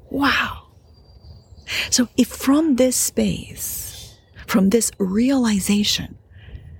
Wow. 0.10 0.68
So 1.90 2.08
if 2.18 2.28
from 2.28 2.78
this 2.78 2.96
space 2.96 3.88
from 4.48 4.70
this 4.70 4.92
realization, 4.98 6.18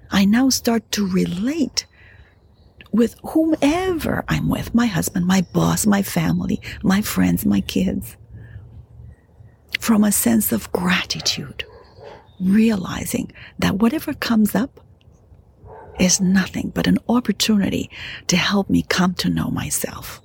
I 0.10 0.26
now 0.26 0.50
start 0.50 0.90
to 0.94 1.06
relate 1.08 1.86
with 2.92 3.16
whomever 3.24 4.24
I'm 4.28 4.48
with 4.48 4.74
my 4.74 4.86
husband, 4.88 5.28
my 5.28 5.42
boss, 5.54 5.86
my 5.86 6.02
family, 6.02 6.62
my 6.82 7.02
friends, 7.02 7.46
my 7.46 7.62
kids 7.62 8.16
from 9.80 10.04
a 10.04 10.12
sense 10.12 10.52
of 10.52 10.72
gratitude, 10.72 11.66
realizing 12.40 13.32
that 13.60 13.76
whatever 13.76 14.14
comes 14.14 14.56
up 14.56 14.80
is 16.00 16.22
nothing 16.22 16.72
but 16.74 16.88
an 16.88 17.00
opportunity 17.10 17.90
to 18.28 18.38
help 18.38 18.70
me 18.70 18.84
come 18.84 19.14
to 19.16 19.30
know 19.30 19.50
myself. 19.50 20.22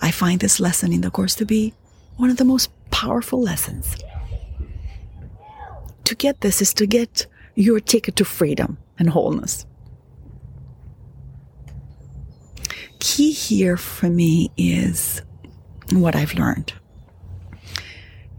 I 0.00 0.10
find 0.10 0.40
this 0.40 0.60
lesson 0.60 0.92
in 0.92 1.00
the 1.00 1.10
Course 1.10 1.34
to 1.36 1.46
be 1.46 1.74
one 2.16 2.30
of 2.30 2.36
the 2.36 2.44
most 2.44 2.70
powerful 2.90 3.40
lessons 3.40 3.96
to 6.04 6.14
get 6.14 6.40
this 6.40 6.60
is 6.60 6.74
to 6.74 6.86
get 6.86 7.26
your 7.54 7.80
ticket 7.80 8.16
to 8.16 8.24
freedom 8.24 8.78
and 8.98 9.10
wholeness. 9.10 9.66
Key 13.00 13.32
here 13.32 13.76
for 13.76 14.08
me 14.08 14.50
is 14.56 15.22
what 15.92 16.14
I've 16.14 16.34
learned 16.34 16.72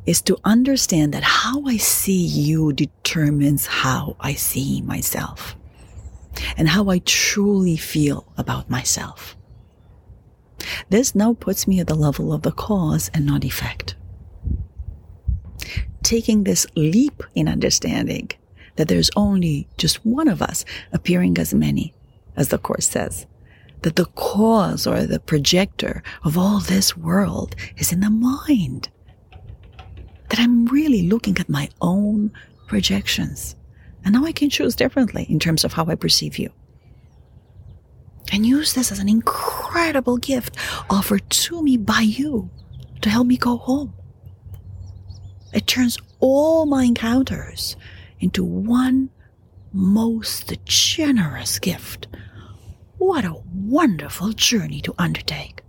is 0.06 0.22
to 0.22 0.38
understand 0.44 1.13
that 1.13 1.24
how 1.24 1.65
I 1.65 1.78
see 1.78 2.26
you 2.26 2.74
determines 2.74 3.65
how 3.65 4.15
I 4.20 4.34
see 4.34 4.82
myself 4.82 5.56
and 6.58 6.70
how 6.70 6.89
I 6.89 7.00
truly 7.00 7.78
feel 7.78 8.32
about 8.38 8.70
myself. 8.70 9.36
This 10.89 11.15
now 11.15 11.34
puts 11.34 11.68
me 11.68 11.80
at 11.80 11.88
the 11.88 11.96
level 11.96 12.34
of 12.34 12.44
the 12.44 12.52
cause 12.52 13.10
and 13.13 13.26
not 13.26 13.44
effect 13.44 13.96
taking 16.06 16.44
this 16.44 16.68
leap 16.76 17.24
in 17.34 17.48
understanding 17.48 18.30
that 18.76 18.88
there's 18.88 19.10
only 19.15 19.68
just 19.78 20.06
one 20.06 20.28
of 20.28 20.41
us 20.41 20.63
appearing 20.94 21.36
as 21.39 21.54
many, 21.54 21.94
as 22.38 22.50
the 22.50 22.60
Course 22.60 22.88
says. 22.88 23.26
That 23.82 23.96
the 23.96 24.06
cause 24.06 24.86
or 24.86 25.06
the 25.06 25.20
projector 25.20 26.04
of 26.24 26.38
all 26.38 26.60
this 26.60 26.96
world 26.96 27.56
is 27.78 27.91
in 27.91 28.02
the 28.02 28.10
mind. 28.12 28.89
That 30.36 30.43
I'm 30.43 30.65
really 30.65 31.08
looking 31.08 31.38
at 31.38 31.48
my 31.48 31.69
own 31.80 32.30
projections. 32.67 33.56
And 34.04 34.13
now 34.13 34.26
I 34.26 34.34
can 34.34 34.50
choose 34.50 34.76
differently 34.76 35.26
in 35.30 35.39
terms 35.39 35.63
of 35.63 35.71
how 35.71 35.86
I 35.86 35.95
perceive 35.95 36.38
you. 36.38 36.50
And 38.34 38.45
use 38.45 38.74
this 38.74 38.91
as 38.91 39.00
an 39.00 39.08
incredible 39.08 40.17
gift 40.17 40.58
offered 40.89 41.30
to 41.30 41.63
me 41.63 41.78
by 41.78 42.02
you 42.02 42.50
to 43.02 43.10
help 43.10 43.28
me 43.28 43.38
go 43.38 43.56
home. 43.56 43.93
It 45.54 45.67
turns 45.67 45.98
all 46.19 46.65
my 46.65 46.84
encounters 46.84 47.78
into 48.19 48.43
one 48.43 49.12
most 49.71 50.54
generous 50.65 51.60
gift. 51.60 52.08
What 52.98 53.24
a 53.24 53.41
wonderful 53.54 54.34
journey 54.34 54.82
to 54.82 54.93
undertake. 54.98 55.62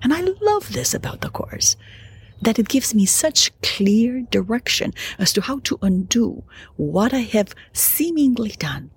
And 0.00 0.14
I 0.14 0.22
love 0.40 0.72
this 0.72 0.94
about 0.94 1.20
the 1.20 1.28
Course, 1.28 1.76
that 2.40 2.58
it 2.58 2.68
gives 2.68 2.94
me 2.94 3.06
such 3.06 3.58
clear 3.62 4.22
direction 4.22 4.94
as 5.18 5.32
to 5.32 5.40
how 5.40 5.58
to 5.60 5.78
undo 5.82 6.44
what 6.76 7.12
I 7.12 7.20
have 7.20 7.54
seemingly 7.72 8.50
done, 8.50 8.90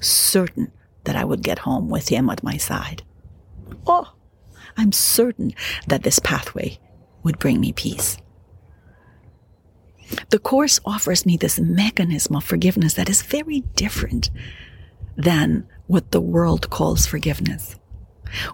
certain 0.00 0.72
that 1.04 1.16
I 1.16 1.24
would 1.24 1.42
get 1.42 1.60
home 1.60 1.88
with 1.88 2.08
him 2.08 2.30
at 2.30 2.42
my 2.42 2.56
side. 2.56 3.02
Oh, 3.86 4.12
I'm 4.76 4.92
certain 4.92 5.52
that 5.86 6.02
this 6.02 6.18
pathway 6.18 6.78
would 7.22 7.38
bring 7.38 7.60
me 7.60 7.72
peace. 7.72 8.18
The 10.30 10.38
Course 10.38 10.80
offers 10.84 11.26
me 11.26 11.36
this 11.36 11.58
mechanism 11.58 12.36
of 12.36 12.44
forgiveness 12.44 12.94
that 12.94 13.10
is 13.10 13.22
very 13.22 13.60
different 13.74 14.30
than 15.16 15.66
what 15.86 16.12
the 16.12 16.20
world 16.20 16.70
calls 16.70 17.06
forgiveness, 17.06 17.76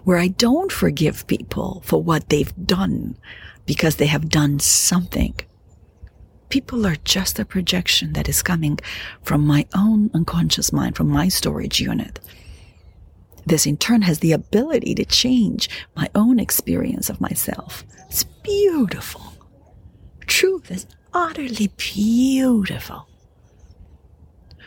where 0.03 0.17
I 0.17 0.27
don't 0.27 0.71
forgive 0.71 1.27
people 1.27 1.81
for 1.85 2.01
what 2.01 2.29
they've 2.29 2.53
done 2.65 3.17
because 3.65 3.95
they 3.95 4.05
have 4.05 4.29
done 4.29 4.59
something. 4.59 5.35
People 6.49 6.85
are 6.85 6.97
just 7.03 7.39
a 7.39 7.45
projection 7.45 8.13
that 8.13 8.29
is 8.29 8.43
coming 8.43 8.79
from 9.23 9.45
my 9.45 9.65
own 9.75 10.11
unconscious 10.13 10.71
mind, 10.71 10.95
from 10.95 11.09
my 11.09 11.27
storage 11.27 11.79
unit. 11.79 12.19
This 13.45 13.65
in 13.65 13.77
turn 13.77 14.01
has 14.03 14.19
the 14.19 14.31
ability 14.31 14.95
to 14.95 15.05
change 15.05 15.69
my 15.95 16.09
own 16.15 16.39
experience 16.39 17.09
of 17.09 17.21
myself. 17.21 17.83
It's 18.07 18.23
beautiful. 18.23 19.33
Truth 20.25 20.71
is 20.71 20.87
utterly 21.13 21.71
beautiful. 21.77 23.07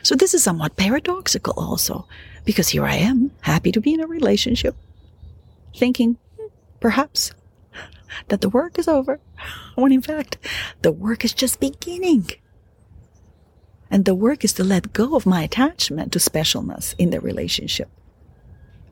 So 0.03 0.15
this 0.15 0.33
is 0.33 0.43
somewhat 0.45 0.77
paradoxical 0.77 1.55
also, 1.57 2.07
because 2.45 2.69
here 2.69 2.85
I 2.85 2.95
am, 2.95 3.33
happy 3.41 3.73
to 3.73 3.81
be 3.81 3.95
in 3.95 4.01
a 4.01 4.07
relationship, 4.07 4.77
thinking, 5.77 6.17
hmm, 6.39 6.47
perhaps, 6.81 7.33
that 8.29 8.41
the 8.41 8.49
work 8.49 8.79
is 8.79 8.89
over, 8.89 9.21
when 9.75 9.93
in 9.93 10.03
fact, 10.03 10.39
the 10.83 10.93
work 10.93 11.25
is 11.25 11.33
just 11.33 11.61
beginning. 11.61 12.31
And 13.91 14.05
the 14.05 14.15
work 14.15 14.45
is 14.45 14.53
to 14.55 14.65
let 14.65 14.93
go 14.93 15.17
of 15.17 15.27
my 15.27 15.43
attachment 15.43 16.13
to 16.13 16.19
specialness 16.19 16.95
in 16.99 17.11
the 17.11 17.21
relationship, 17.21 17.89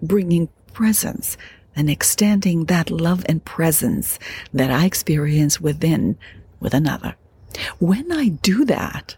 bringing 0.01 0.49
presence 0.73 1.37
and 1.75 1.91
extending 1.91 2.65
that 2.65 2.91
love 2.91 3.25
and 3.29 3.45
presence 3.45 4.19
that 4.53 4.71
I 4.71 4.87
experience 4.87 5.61
within 5.61 6.17
with 6.59 6.73
another. 6.73 7.17
When 7.79 8.11
I 8.11 8.29
do 8.29 8.65
that, 8.65 9.17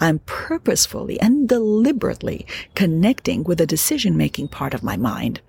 I'm 0.00 0.20
purposefully 0.20 1.20
and 1.20 1.48
deliberately 1.48 2.46
connecting 2.74 3.44
with 3.44 3.58
the 3.58 3.66
decision 3.66 4.16
making 4.16 4.48
part 4.48 4.74
of 4.74 4.82
my 4.82 4.96
mind 4.96 5.40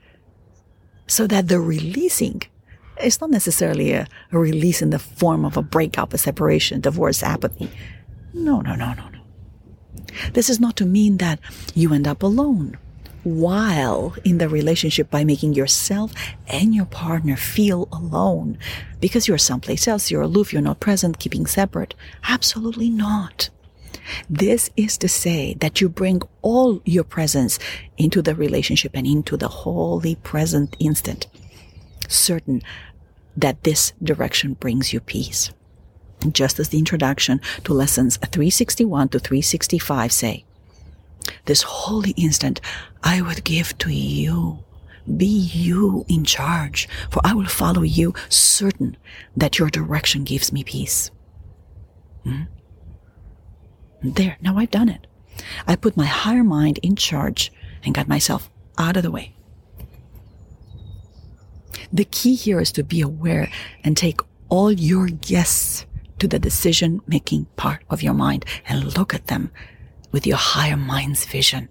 so 1.08 1.26
that 1.28 1.48
the 1.48 1.60
releasing 1.60 2.44
is 3.04 3.22
not 3.22 3.30
necessarily 3.30 3.94
a, 3.94 4.08
a, 4.32 4.40
release 4.40 4.82
in 4.82 4.90
the 4.90 5.00
form 5.00 5.46
of 5.46 5.58
a 5.58 5.62
breakup, 5.62 6.14
a 6.14 6.18
separation, 6.18 6.82
divorce, 6.82 7.24
apathy. 7.24 7.70
No, 8.34 8.62
no, 8.62 8.76
no, 8.76 8.94
no, 8.94 9.10
no. 9.10 9.20
This 10.34 10.50
is 10.50 10.60
not 10.60 10.76
to 10.78 10.86
mean 10.86 11.18
that 11.18 11.40
you 11.76 11.94
end 11.94 12.08
up 12.08 12.24
alone 12.24 12.78
while 13.24 14.16
in 14.24 14.38
the 14.38 14.50
relationship 14.50 15.10
by 15.10 15.24
making 15.24 15.54
yourself 15.54 16.14
and 16.48 16.74
your 16.74 16.86
partner 16.86 17.36
feel 17.36 17.88
alone 17.92 18.58
because 19.00 19.28
you're 19.28 19.38
someplace 19.38 19.88
else, 19.88 20.10
you're 20.10 20.22
aloof, 20.22 20.54
you're 20.54 20.62
not 20.62 20.80
present, 20.80 21.20
keeping 21.20 21.46
separate. 21.46 21.94
Absolutely 22.28 22.90
not. 22.90 23.50
This 24.30 24.70
is 24.76 24.98
to 25.00 25.08
say 25.08 25.56
that 25.60 25.82
you 25.82 25.90
bring 25.90 26.22
all 26.42 26.82
your 26.86 27.04
presence 27.04 27.60
into 27.98 28.22
the 28.22 28.34
relationship 28.36 28.92
and 28.96 29.06
into 29.06 29.38
the 29.38 29.48
holy 29.48 30.16
present 30.16 30.76
instant, 30.80 31.28
certain 32.10 32.62
that 33.38 33.64
this 33.64 33.94
direction 34.04 34.54
brings 34.54 34.92
you 34.92 35.00
peace. 35.00 35.52
Just 36.30 36.60
as 36.60 36.70
the 36.70 36.78
introduction 36.78 37.40
to 37.64 37.74
lessons 37.74 38.18
361 38.18 39.10
to 39.10 39.20
365 39.20 40.12
say, 40.12 40.46
this 41.46 41.62
holy 41.64 42.12
instant 42.12 42.60
I 43.04 43.22
would 43.22 43.44
give 43.44 43.78
to 43.80 43.90
you. 43.90 44.64
Be 45.18 45.26
you 45.26 46.06
in 46.08 46.24
charge, 46.24 46.88
for 47.10 47.22
I 47.24 47.34
will 47.34 47.46
follow 47.46 47.82
you, 47.82 48.14
certain 48.30 48.98
that 49.36 49.58
your 49.58 49.70
direction 49.70 50.24
gives 50.24 50.52
me 50.52 50.64
peace. 50.64 51.10
Hmm? 52.24 52.44
There, 54.04 54.38
now 54.42 54.58
I've 54.58 54.72
done 54.72 54.90
it. 54.90 55.08
I 55.66 55.76
put 55.76 55.98
my 55.98 56.06
higher 56.06 56.44
mind 56.44 56.80
in 56.84 56.96
charge 56.96 57.52
and 57.84 57.96
got 57.96 58.08
myself 58.08 58.50
out 58.78 58.98
of 58.98 59.04
the 59.04 59.12
way. 59.12 59.34
The 61.92 62.06
key 62.06 62.36
here 62.36 62.60
is 62.60 62.72
to 62.74 62.84
be 62.84 63.02
aware 63.02 63.50
and 63.84 63.96
take 63.96 64.22
all 64.50 64.72
your 64.72 65.08
guests 65.08 65.86
to 66.20 66.28
the 66.28 66.40
decision 66.40 67.02
making 67.08 67.46
part 67.56 67.84
of 67.90 68.04
your 68.04 68.14
mind 68.14 68.46
and 68.68 68.98
look 68.98 69.14
at 69.14 69.28
them 69.28 69.52
with 70.12 70.28
your 70.28 70.38
higher 70.38 70.78
mind's 70.78 71.26
vision. 71.26 71.70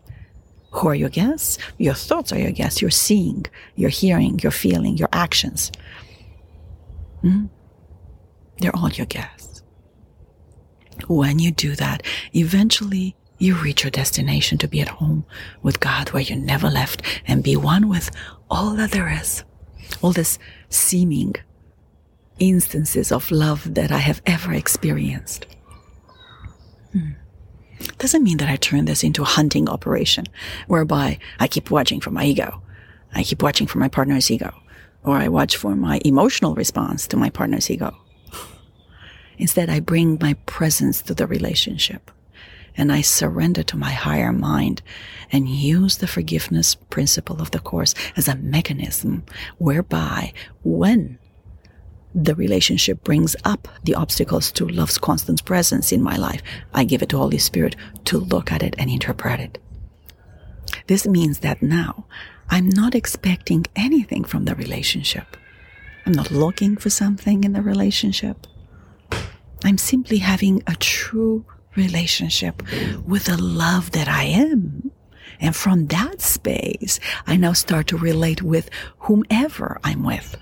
Who 0.72 0.88
are 0.88 0.94
your 0.94 1.08
guests? 1.08 1.58
Your 1.78 1.94
thoughts 1.94 2.32
are 2.32 2.38
your 2.38 2.52
guests. 2.52 2.80
You're 2.80 2.90
seeing, 2.90 3.46
you're 3.74 3.90
hearing, 3.90 4.38
you're 4.42 4.52
feeling, 4.52 4.96
your 4.96 5.08
actions. 5.12 5.72
Hmm? 7.22 7.46
They're 8.58 8.76
all 8.76 8.90
your 8.90 9.06
guests. 9.06 9.62
When 11.06 11.38
you 11.38 11.52
do 11.52 11.74
that, 11.76 12.02
eventually 12.34 13.16
you 13.38 13.54
reach 13.54 13.84
your 13.84 13.90
destination 13.90 14.58
to 14.58 14.68
be 14.68 14.80
at 14.80 14.88
home 14.88 15.24
with 15.62 15.80
God 15.80 16.10
where 16.10 16.22
you 16.22 16.36
never 16.36 16.68
left 16.68 17.02
and 17.26 17.42
be 17.42 17.56
one 17.56 17.88
with 17.88 18.10
all 18.50 18.74
that 18.74 18.90
there 18.90 19.08
is. 19.08 19.44
All 20.02 20.12
this 20.12 20.38
seeming 20.68 21.34
instances 22.38 23.10
of 23.10 23.30
love 23.30 23.74
that 23.74 23.90
I 23.90 23.98
have 23.98 24.22
ever 24.26 24.52
experienced. 24.52 25.46
Hmm 26.92 27.12
doesn't 27.98 28.22
mean 28.22 28.38
that 28.38 28.48
I 28.48 28.56
turn 28.56 28.84
this 28.84 29.04
into 29.04 29.22
a 29.22 29.26
hunting 29.26 29.68
operation 29.68 30.26
whereby 30.66 31.18
I 31.40 31.48
keep 31.48 31.70
watching 31.70 32.00
for 32.00 32.10
my 32.10 32.24
ego. 32.24 32.62
I 33.14 33.22
keep 33.22 33.42
watching 33.42 33.66
for 33.66 33.78
my 33.78 33.88
partner's 33.88 34.30
ego 34.30 34.54
or 35.04 35.16
I 35.16 35.28
watch 35.28 35.56
for 35.56 35.74
my 35.74 36.00
emotional 36.04 36.54
response 36.54 37.06
to 37.08 37.16
my 37.16 37.30
partner's 37.30 37.70
ego. 37.70 37.96
Instead, 39.38 39.70
I 39.70 39.80
bring 39.80 40.18
my 40.20 40.34
presence 40.46 41.00
to 41.02 41.14
the 41.14 41.26
relationship 41.26 42.10
and 42.78 42.92
I 42.92 43.02
surrender 43.02 43.62
to 43.64 43.76
my 43.76 43.90
higher 43.90 44.32
mind 44.32 44.80
and 45.30 45.48
use 45.48 45.98
the 45.98 46.06
forgiveness 46.06 46.76
principle 46.76 47.42
of 47.42 47.50
the 47.50 47.58
course 47.58 47.94
as 48.16 48.28
a 48.28 48.36
mechanism 48.36 49.24
whereby 49.58 50.32
when 50.62 51.18
the 52.14 52.34
relationship 52.34 53.04
brings 53.04 53.36
up 53.44 53.68
the 53.84 53.94
obstacles 53.94 54.50
to 54.52 54.66
love's 54.66 54.98
constant 54.98 55.44
presence 55.44 55.92
in 55.92 56.02
my 56.02 56.16
life. 56.16 56.42
I 56.72 56.84
give 56.84 57.02
it 57.02 57.10
to 57.10 57.18
Holy 57.18 57.38
Spirit 57.38 57.76
to 58.06 58.18
look 58.18 58.50
at 58.50 58.62
it 58.62 58.74
and 58.78 58.90
interpret 58.90 59.40
it. 59.40 59.58
This 60.86 61.06
means 61.06 61.40
that 61.40 61.62
now 61.62 62.06
I'm 62.48 62.68
not 62.68 62.94
expecting 62.94 63.66
anything 63.76 64.24
from 64.24 64.46
the 64.46 64.54
relationship. 64.54 65.36
I'm 66.06 66.12
not 66.12 66.30
looking 66.30 66.76
for 66.76 66.88
something 66.88 67.44
in 67.44 67.52
the 67.52 67.62
relationship. 67.62 68.46
I'm 69.64 69.78
simply 69.78 70.18
having 70.18 70.62
a 70.66 70.76
true 70.76 71.44
relationship 71.78 72.62
with 73.06 73.24
the 73.24 73.40
love 73.40 73.92
that 73.92 74.08
I 74.08 74.24
am. 74.24 74.90
And 75.40 75.54
from 75.54 75.86
that 75.86 76.20
space, 76.20 76.98
I 77.26 77.36
now 77.36 77.54
start 77.54 77.86
to 77.88 77.96
relate 77.96 78.42
with 78.42 78.68
whomever 78.98 79.78
I'm 79.84 80.02
with. 80.02 80.36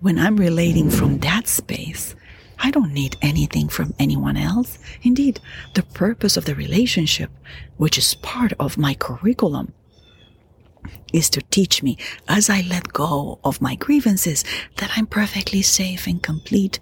When 0.00 0.18
I'm 0.18 0.36
relating 0.36 0.88
from 0.90 1.18
that 1.18 1.48
space, 1.48 2.14
I 2.62 2.70
don't 2.70 2.92
need 2.92 3.16
anything 3.22 3.68
from 3.68 3.94
anyone 3.98 4.36
else. 4.36 4.78
Indeed, 5.02 5.40
the 5.74 5.82
purpose 5.82 6.36
of 6.36 6.44
the 6.44 6.54
relationship, 6.54 7.30
which 7.76 7.98
is 7.98 8.14
part 8.14 8.52
of 8.60 8.78
my 8.78 8.94
curriculum, 8.94 9.72
is 11.12 11.30
to 11.30 11.42
teach 11.50 11.82
me 11.82 11.96
as 12.28 12.48
I 12.48 12.60
let 12.60 12.92
go 12.92 13.38
of 13.42 13.60
my 13.60 13.74
grievances 13.74 14.44
that 14.76 14.90
I'm 14.96 15.06
perfectly 15.06 15.62
safe 15.62 16.06
and 16.06 16.22
complete 16.22 16.78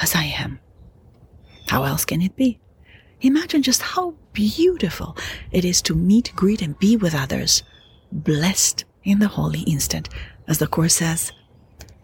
as 0.00 0.14
I 0.14 0.24
am. 0.24 0.60
How 1.70 1.84
else 1.84 2.04
can 2.04 2.20
it 2.20 2.34
be? 2.34 2.58
Imagine 3.20 3.62
just 3.62 3.80
how 3.80 4.14
beautiful 4.32 5.16
it 5.52 5.64
is 5.64 5.80
to 5.82 5.94
meet, 5.94 6.32
greet, 6.34 6.62
and 6.62 6.76
be 6.80 6.96
with 6.96 7.14
others, 7.14 7.62
blessed 8.10 8.84
in 9.04 9.20
the 9.20 9.28
holy 9.28 9.60
instant. 9.60 10.08
As 10.48 10.58
the 10.58 10.66
Course 10.66 10.96
says, 10.96 11.30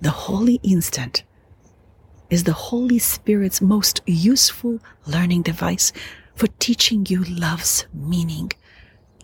the 0.00 0.11
holy 0.11 0.61
instant 0.62 1.24
is 2.31 2.44
the 2.44 2.52
Holy 2.52 3.00
Spirit's 3.00 3.61
most 3.61 4.02
useful 4.07 4.79
learning 5.05 5.42
device 5.42 5.92
for 6.37 6.46
teaching 6.61 7.05
you 7.09 7.24
love's 7.24 7.87
meaning. 7.92 8.52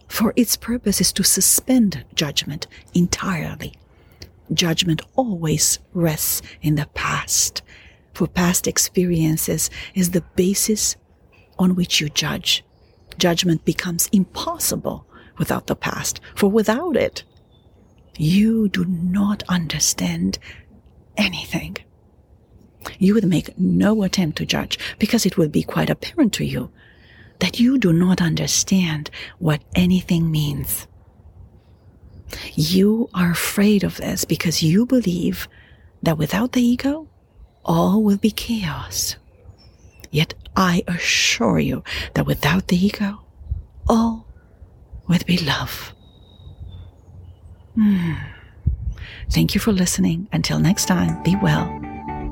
For 0.09 0.33
its 0.35 0.57
purpose 0.57 1.01
is 1.01 1.13
to 1.13 1.23
suspend 1.23 2.05
judgment 2.17 2.67
entirely. 2.95 3.75
Judgment 4.53 5.03
always 5.15 5.79
rests 5.95 6.43
in 6.61 6.75
the 6.75 6.87
past, 6.95 7.63
for 8.15 8.27
past 8.27 8.67
experiences 8.67 9.71
is 9.95 10.11
the 10.11 10.25
basis 10.37 10.97
on 11.59 11.75
which 11.75 12.01
you 12.01 12.09
judge. 12.09 12.65
Judgment 13.19 13.65
becomes 13.65 14.09
impossible 14.13 15.07
without 15.39 15.67
the 15.67 15.77
past, 15.77 16.21
for 16.35 16.49
without 16.51 16.97
it, 16.97 17.25
you 18.19 18.69
do 18.69 18.85
not 18.85 19.43
understand 19.49 20.39
anything. 21.17 21.77
You 22.99 23.15
would 23.15 23.25
make 23.25 23.59
no 23.59 24.03
attempt 24.03 24.39
to 24.39 24.47
judge 24.47 24.79
because 24.99 25.25
it 25.25 25.39
would 25.39 25.53
be 25.53 25.63
quite 25.63 25.91
apparent 25.91 26.33
to 26.35 26.45
you 26.45 26.71
that 27.39 27.59
you 27.59 27.79
do 27.79 27.93
not 27.93 28.21
understand 28.21 29.11
what 29.39 29.63
anything 29.75 30.31
means. 30.31 30.87
You 32.55 33.09
are 33.15 33.31
afraid 33.31 33.85
of 33.85 33.97
this 33.97 34.25
because 34.25 34.63
you 34.63 34.87
believe 34.87 35.49
that 36.03 36.19
without 36.19 36.53
the 36.53 36.63
ego, 36.63 37.09
all 37.65 38.03
will 38.03 38.19
be 38.19 38.31
chaos. 38.31 39.17
Yet 40.11 40.35
I 40.57 40.85
assure 40.87 41.59
you 41.59 41.83
that 42.15 42.27
without 42.27 42.69
the 42.69 42.77
ego, 42.77 43.21
all 43.89 44.27
would 45.09 45.25
be 45.27 45.39
love. 45.39 45.95
Mm. 47.77 48.19
Thank 49.31 49.55
you 49.55 49.61
for 49.61 49.73
listening. 49.73 50.29
Until 50.33 50.59
next 50.59 50.87
time, 50.87 51.23
be 51.23 51.37
well 51.37 51.65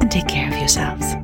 and 0.01 0.11
take 0.11 0.29
care 0.29 0.49
of 0.49 0.59
yourselves. 0.59 1.15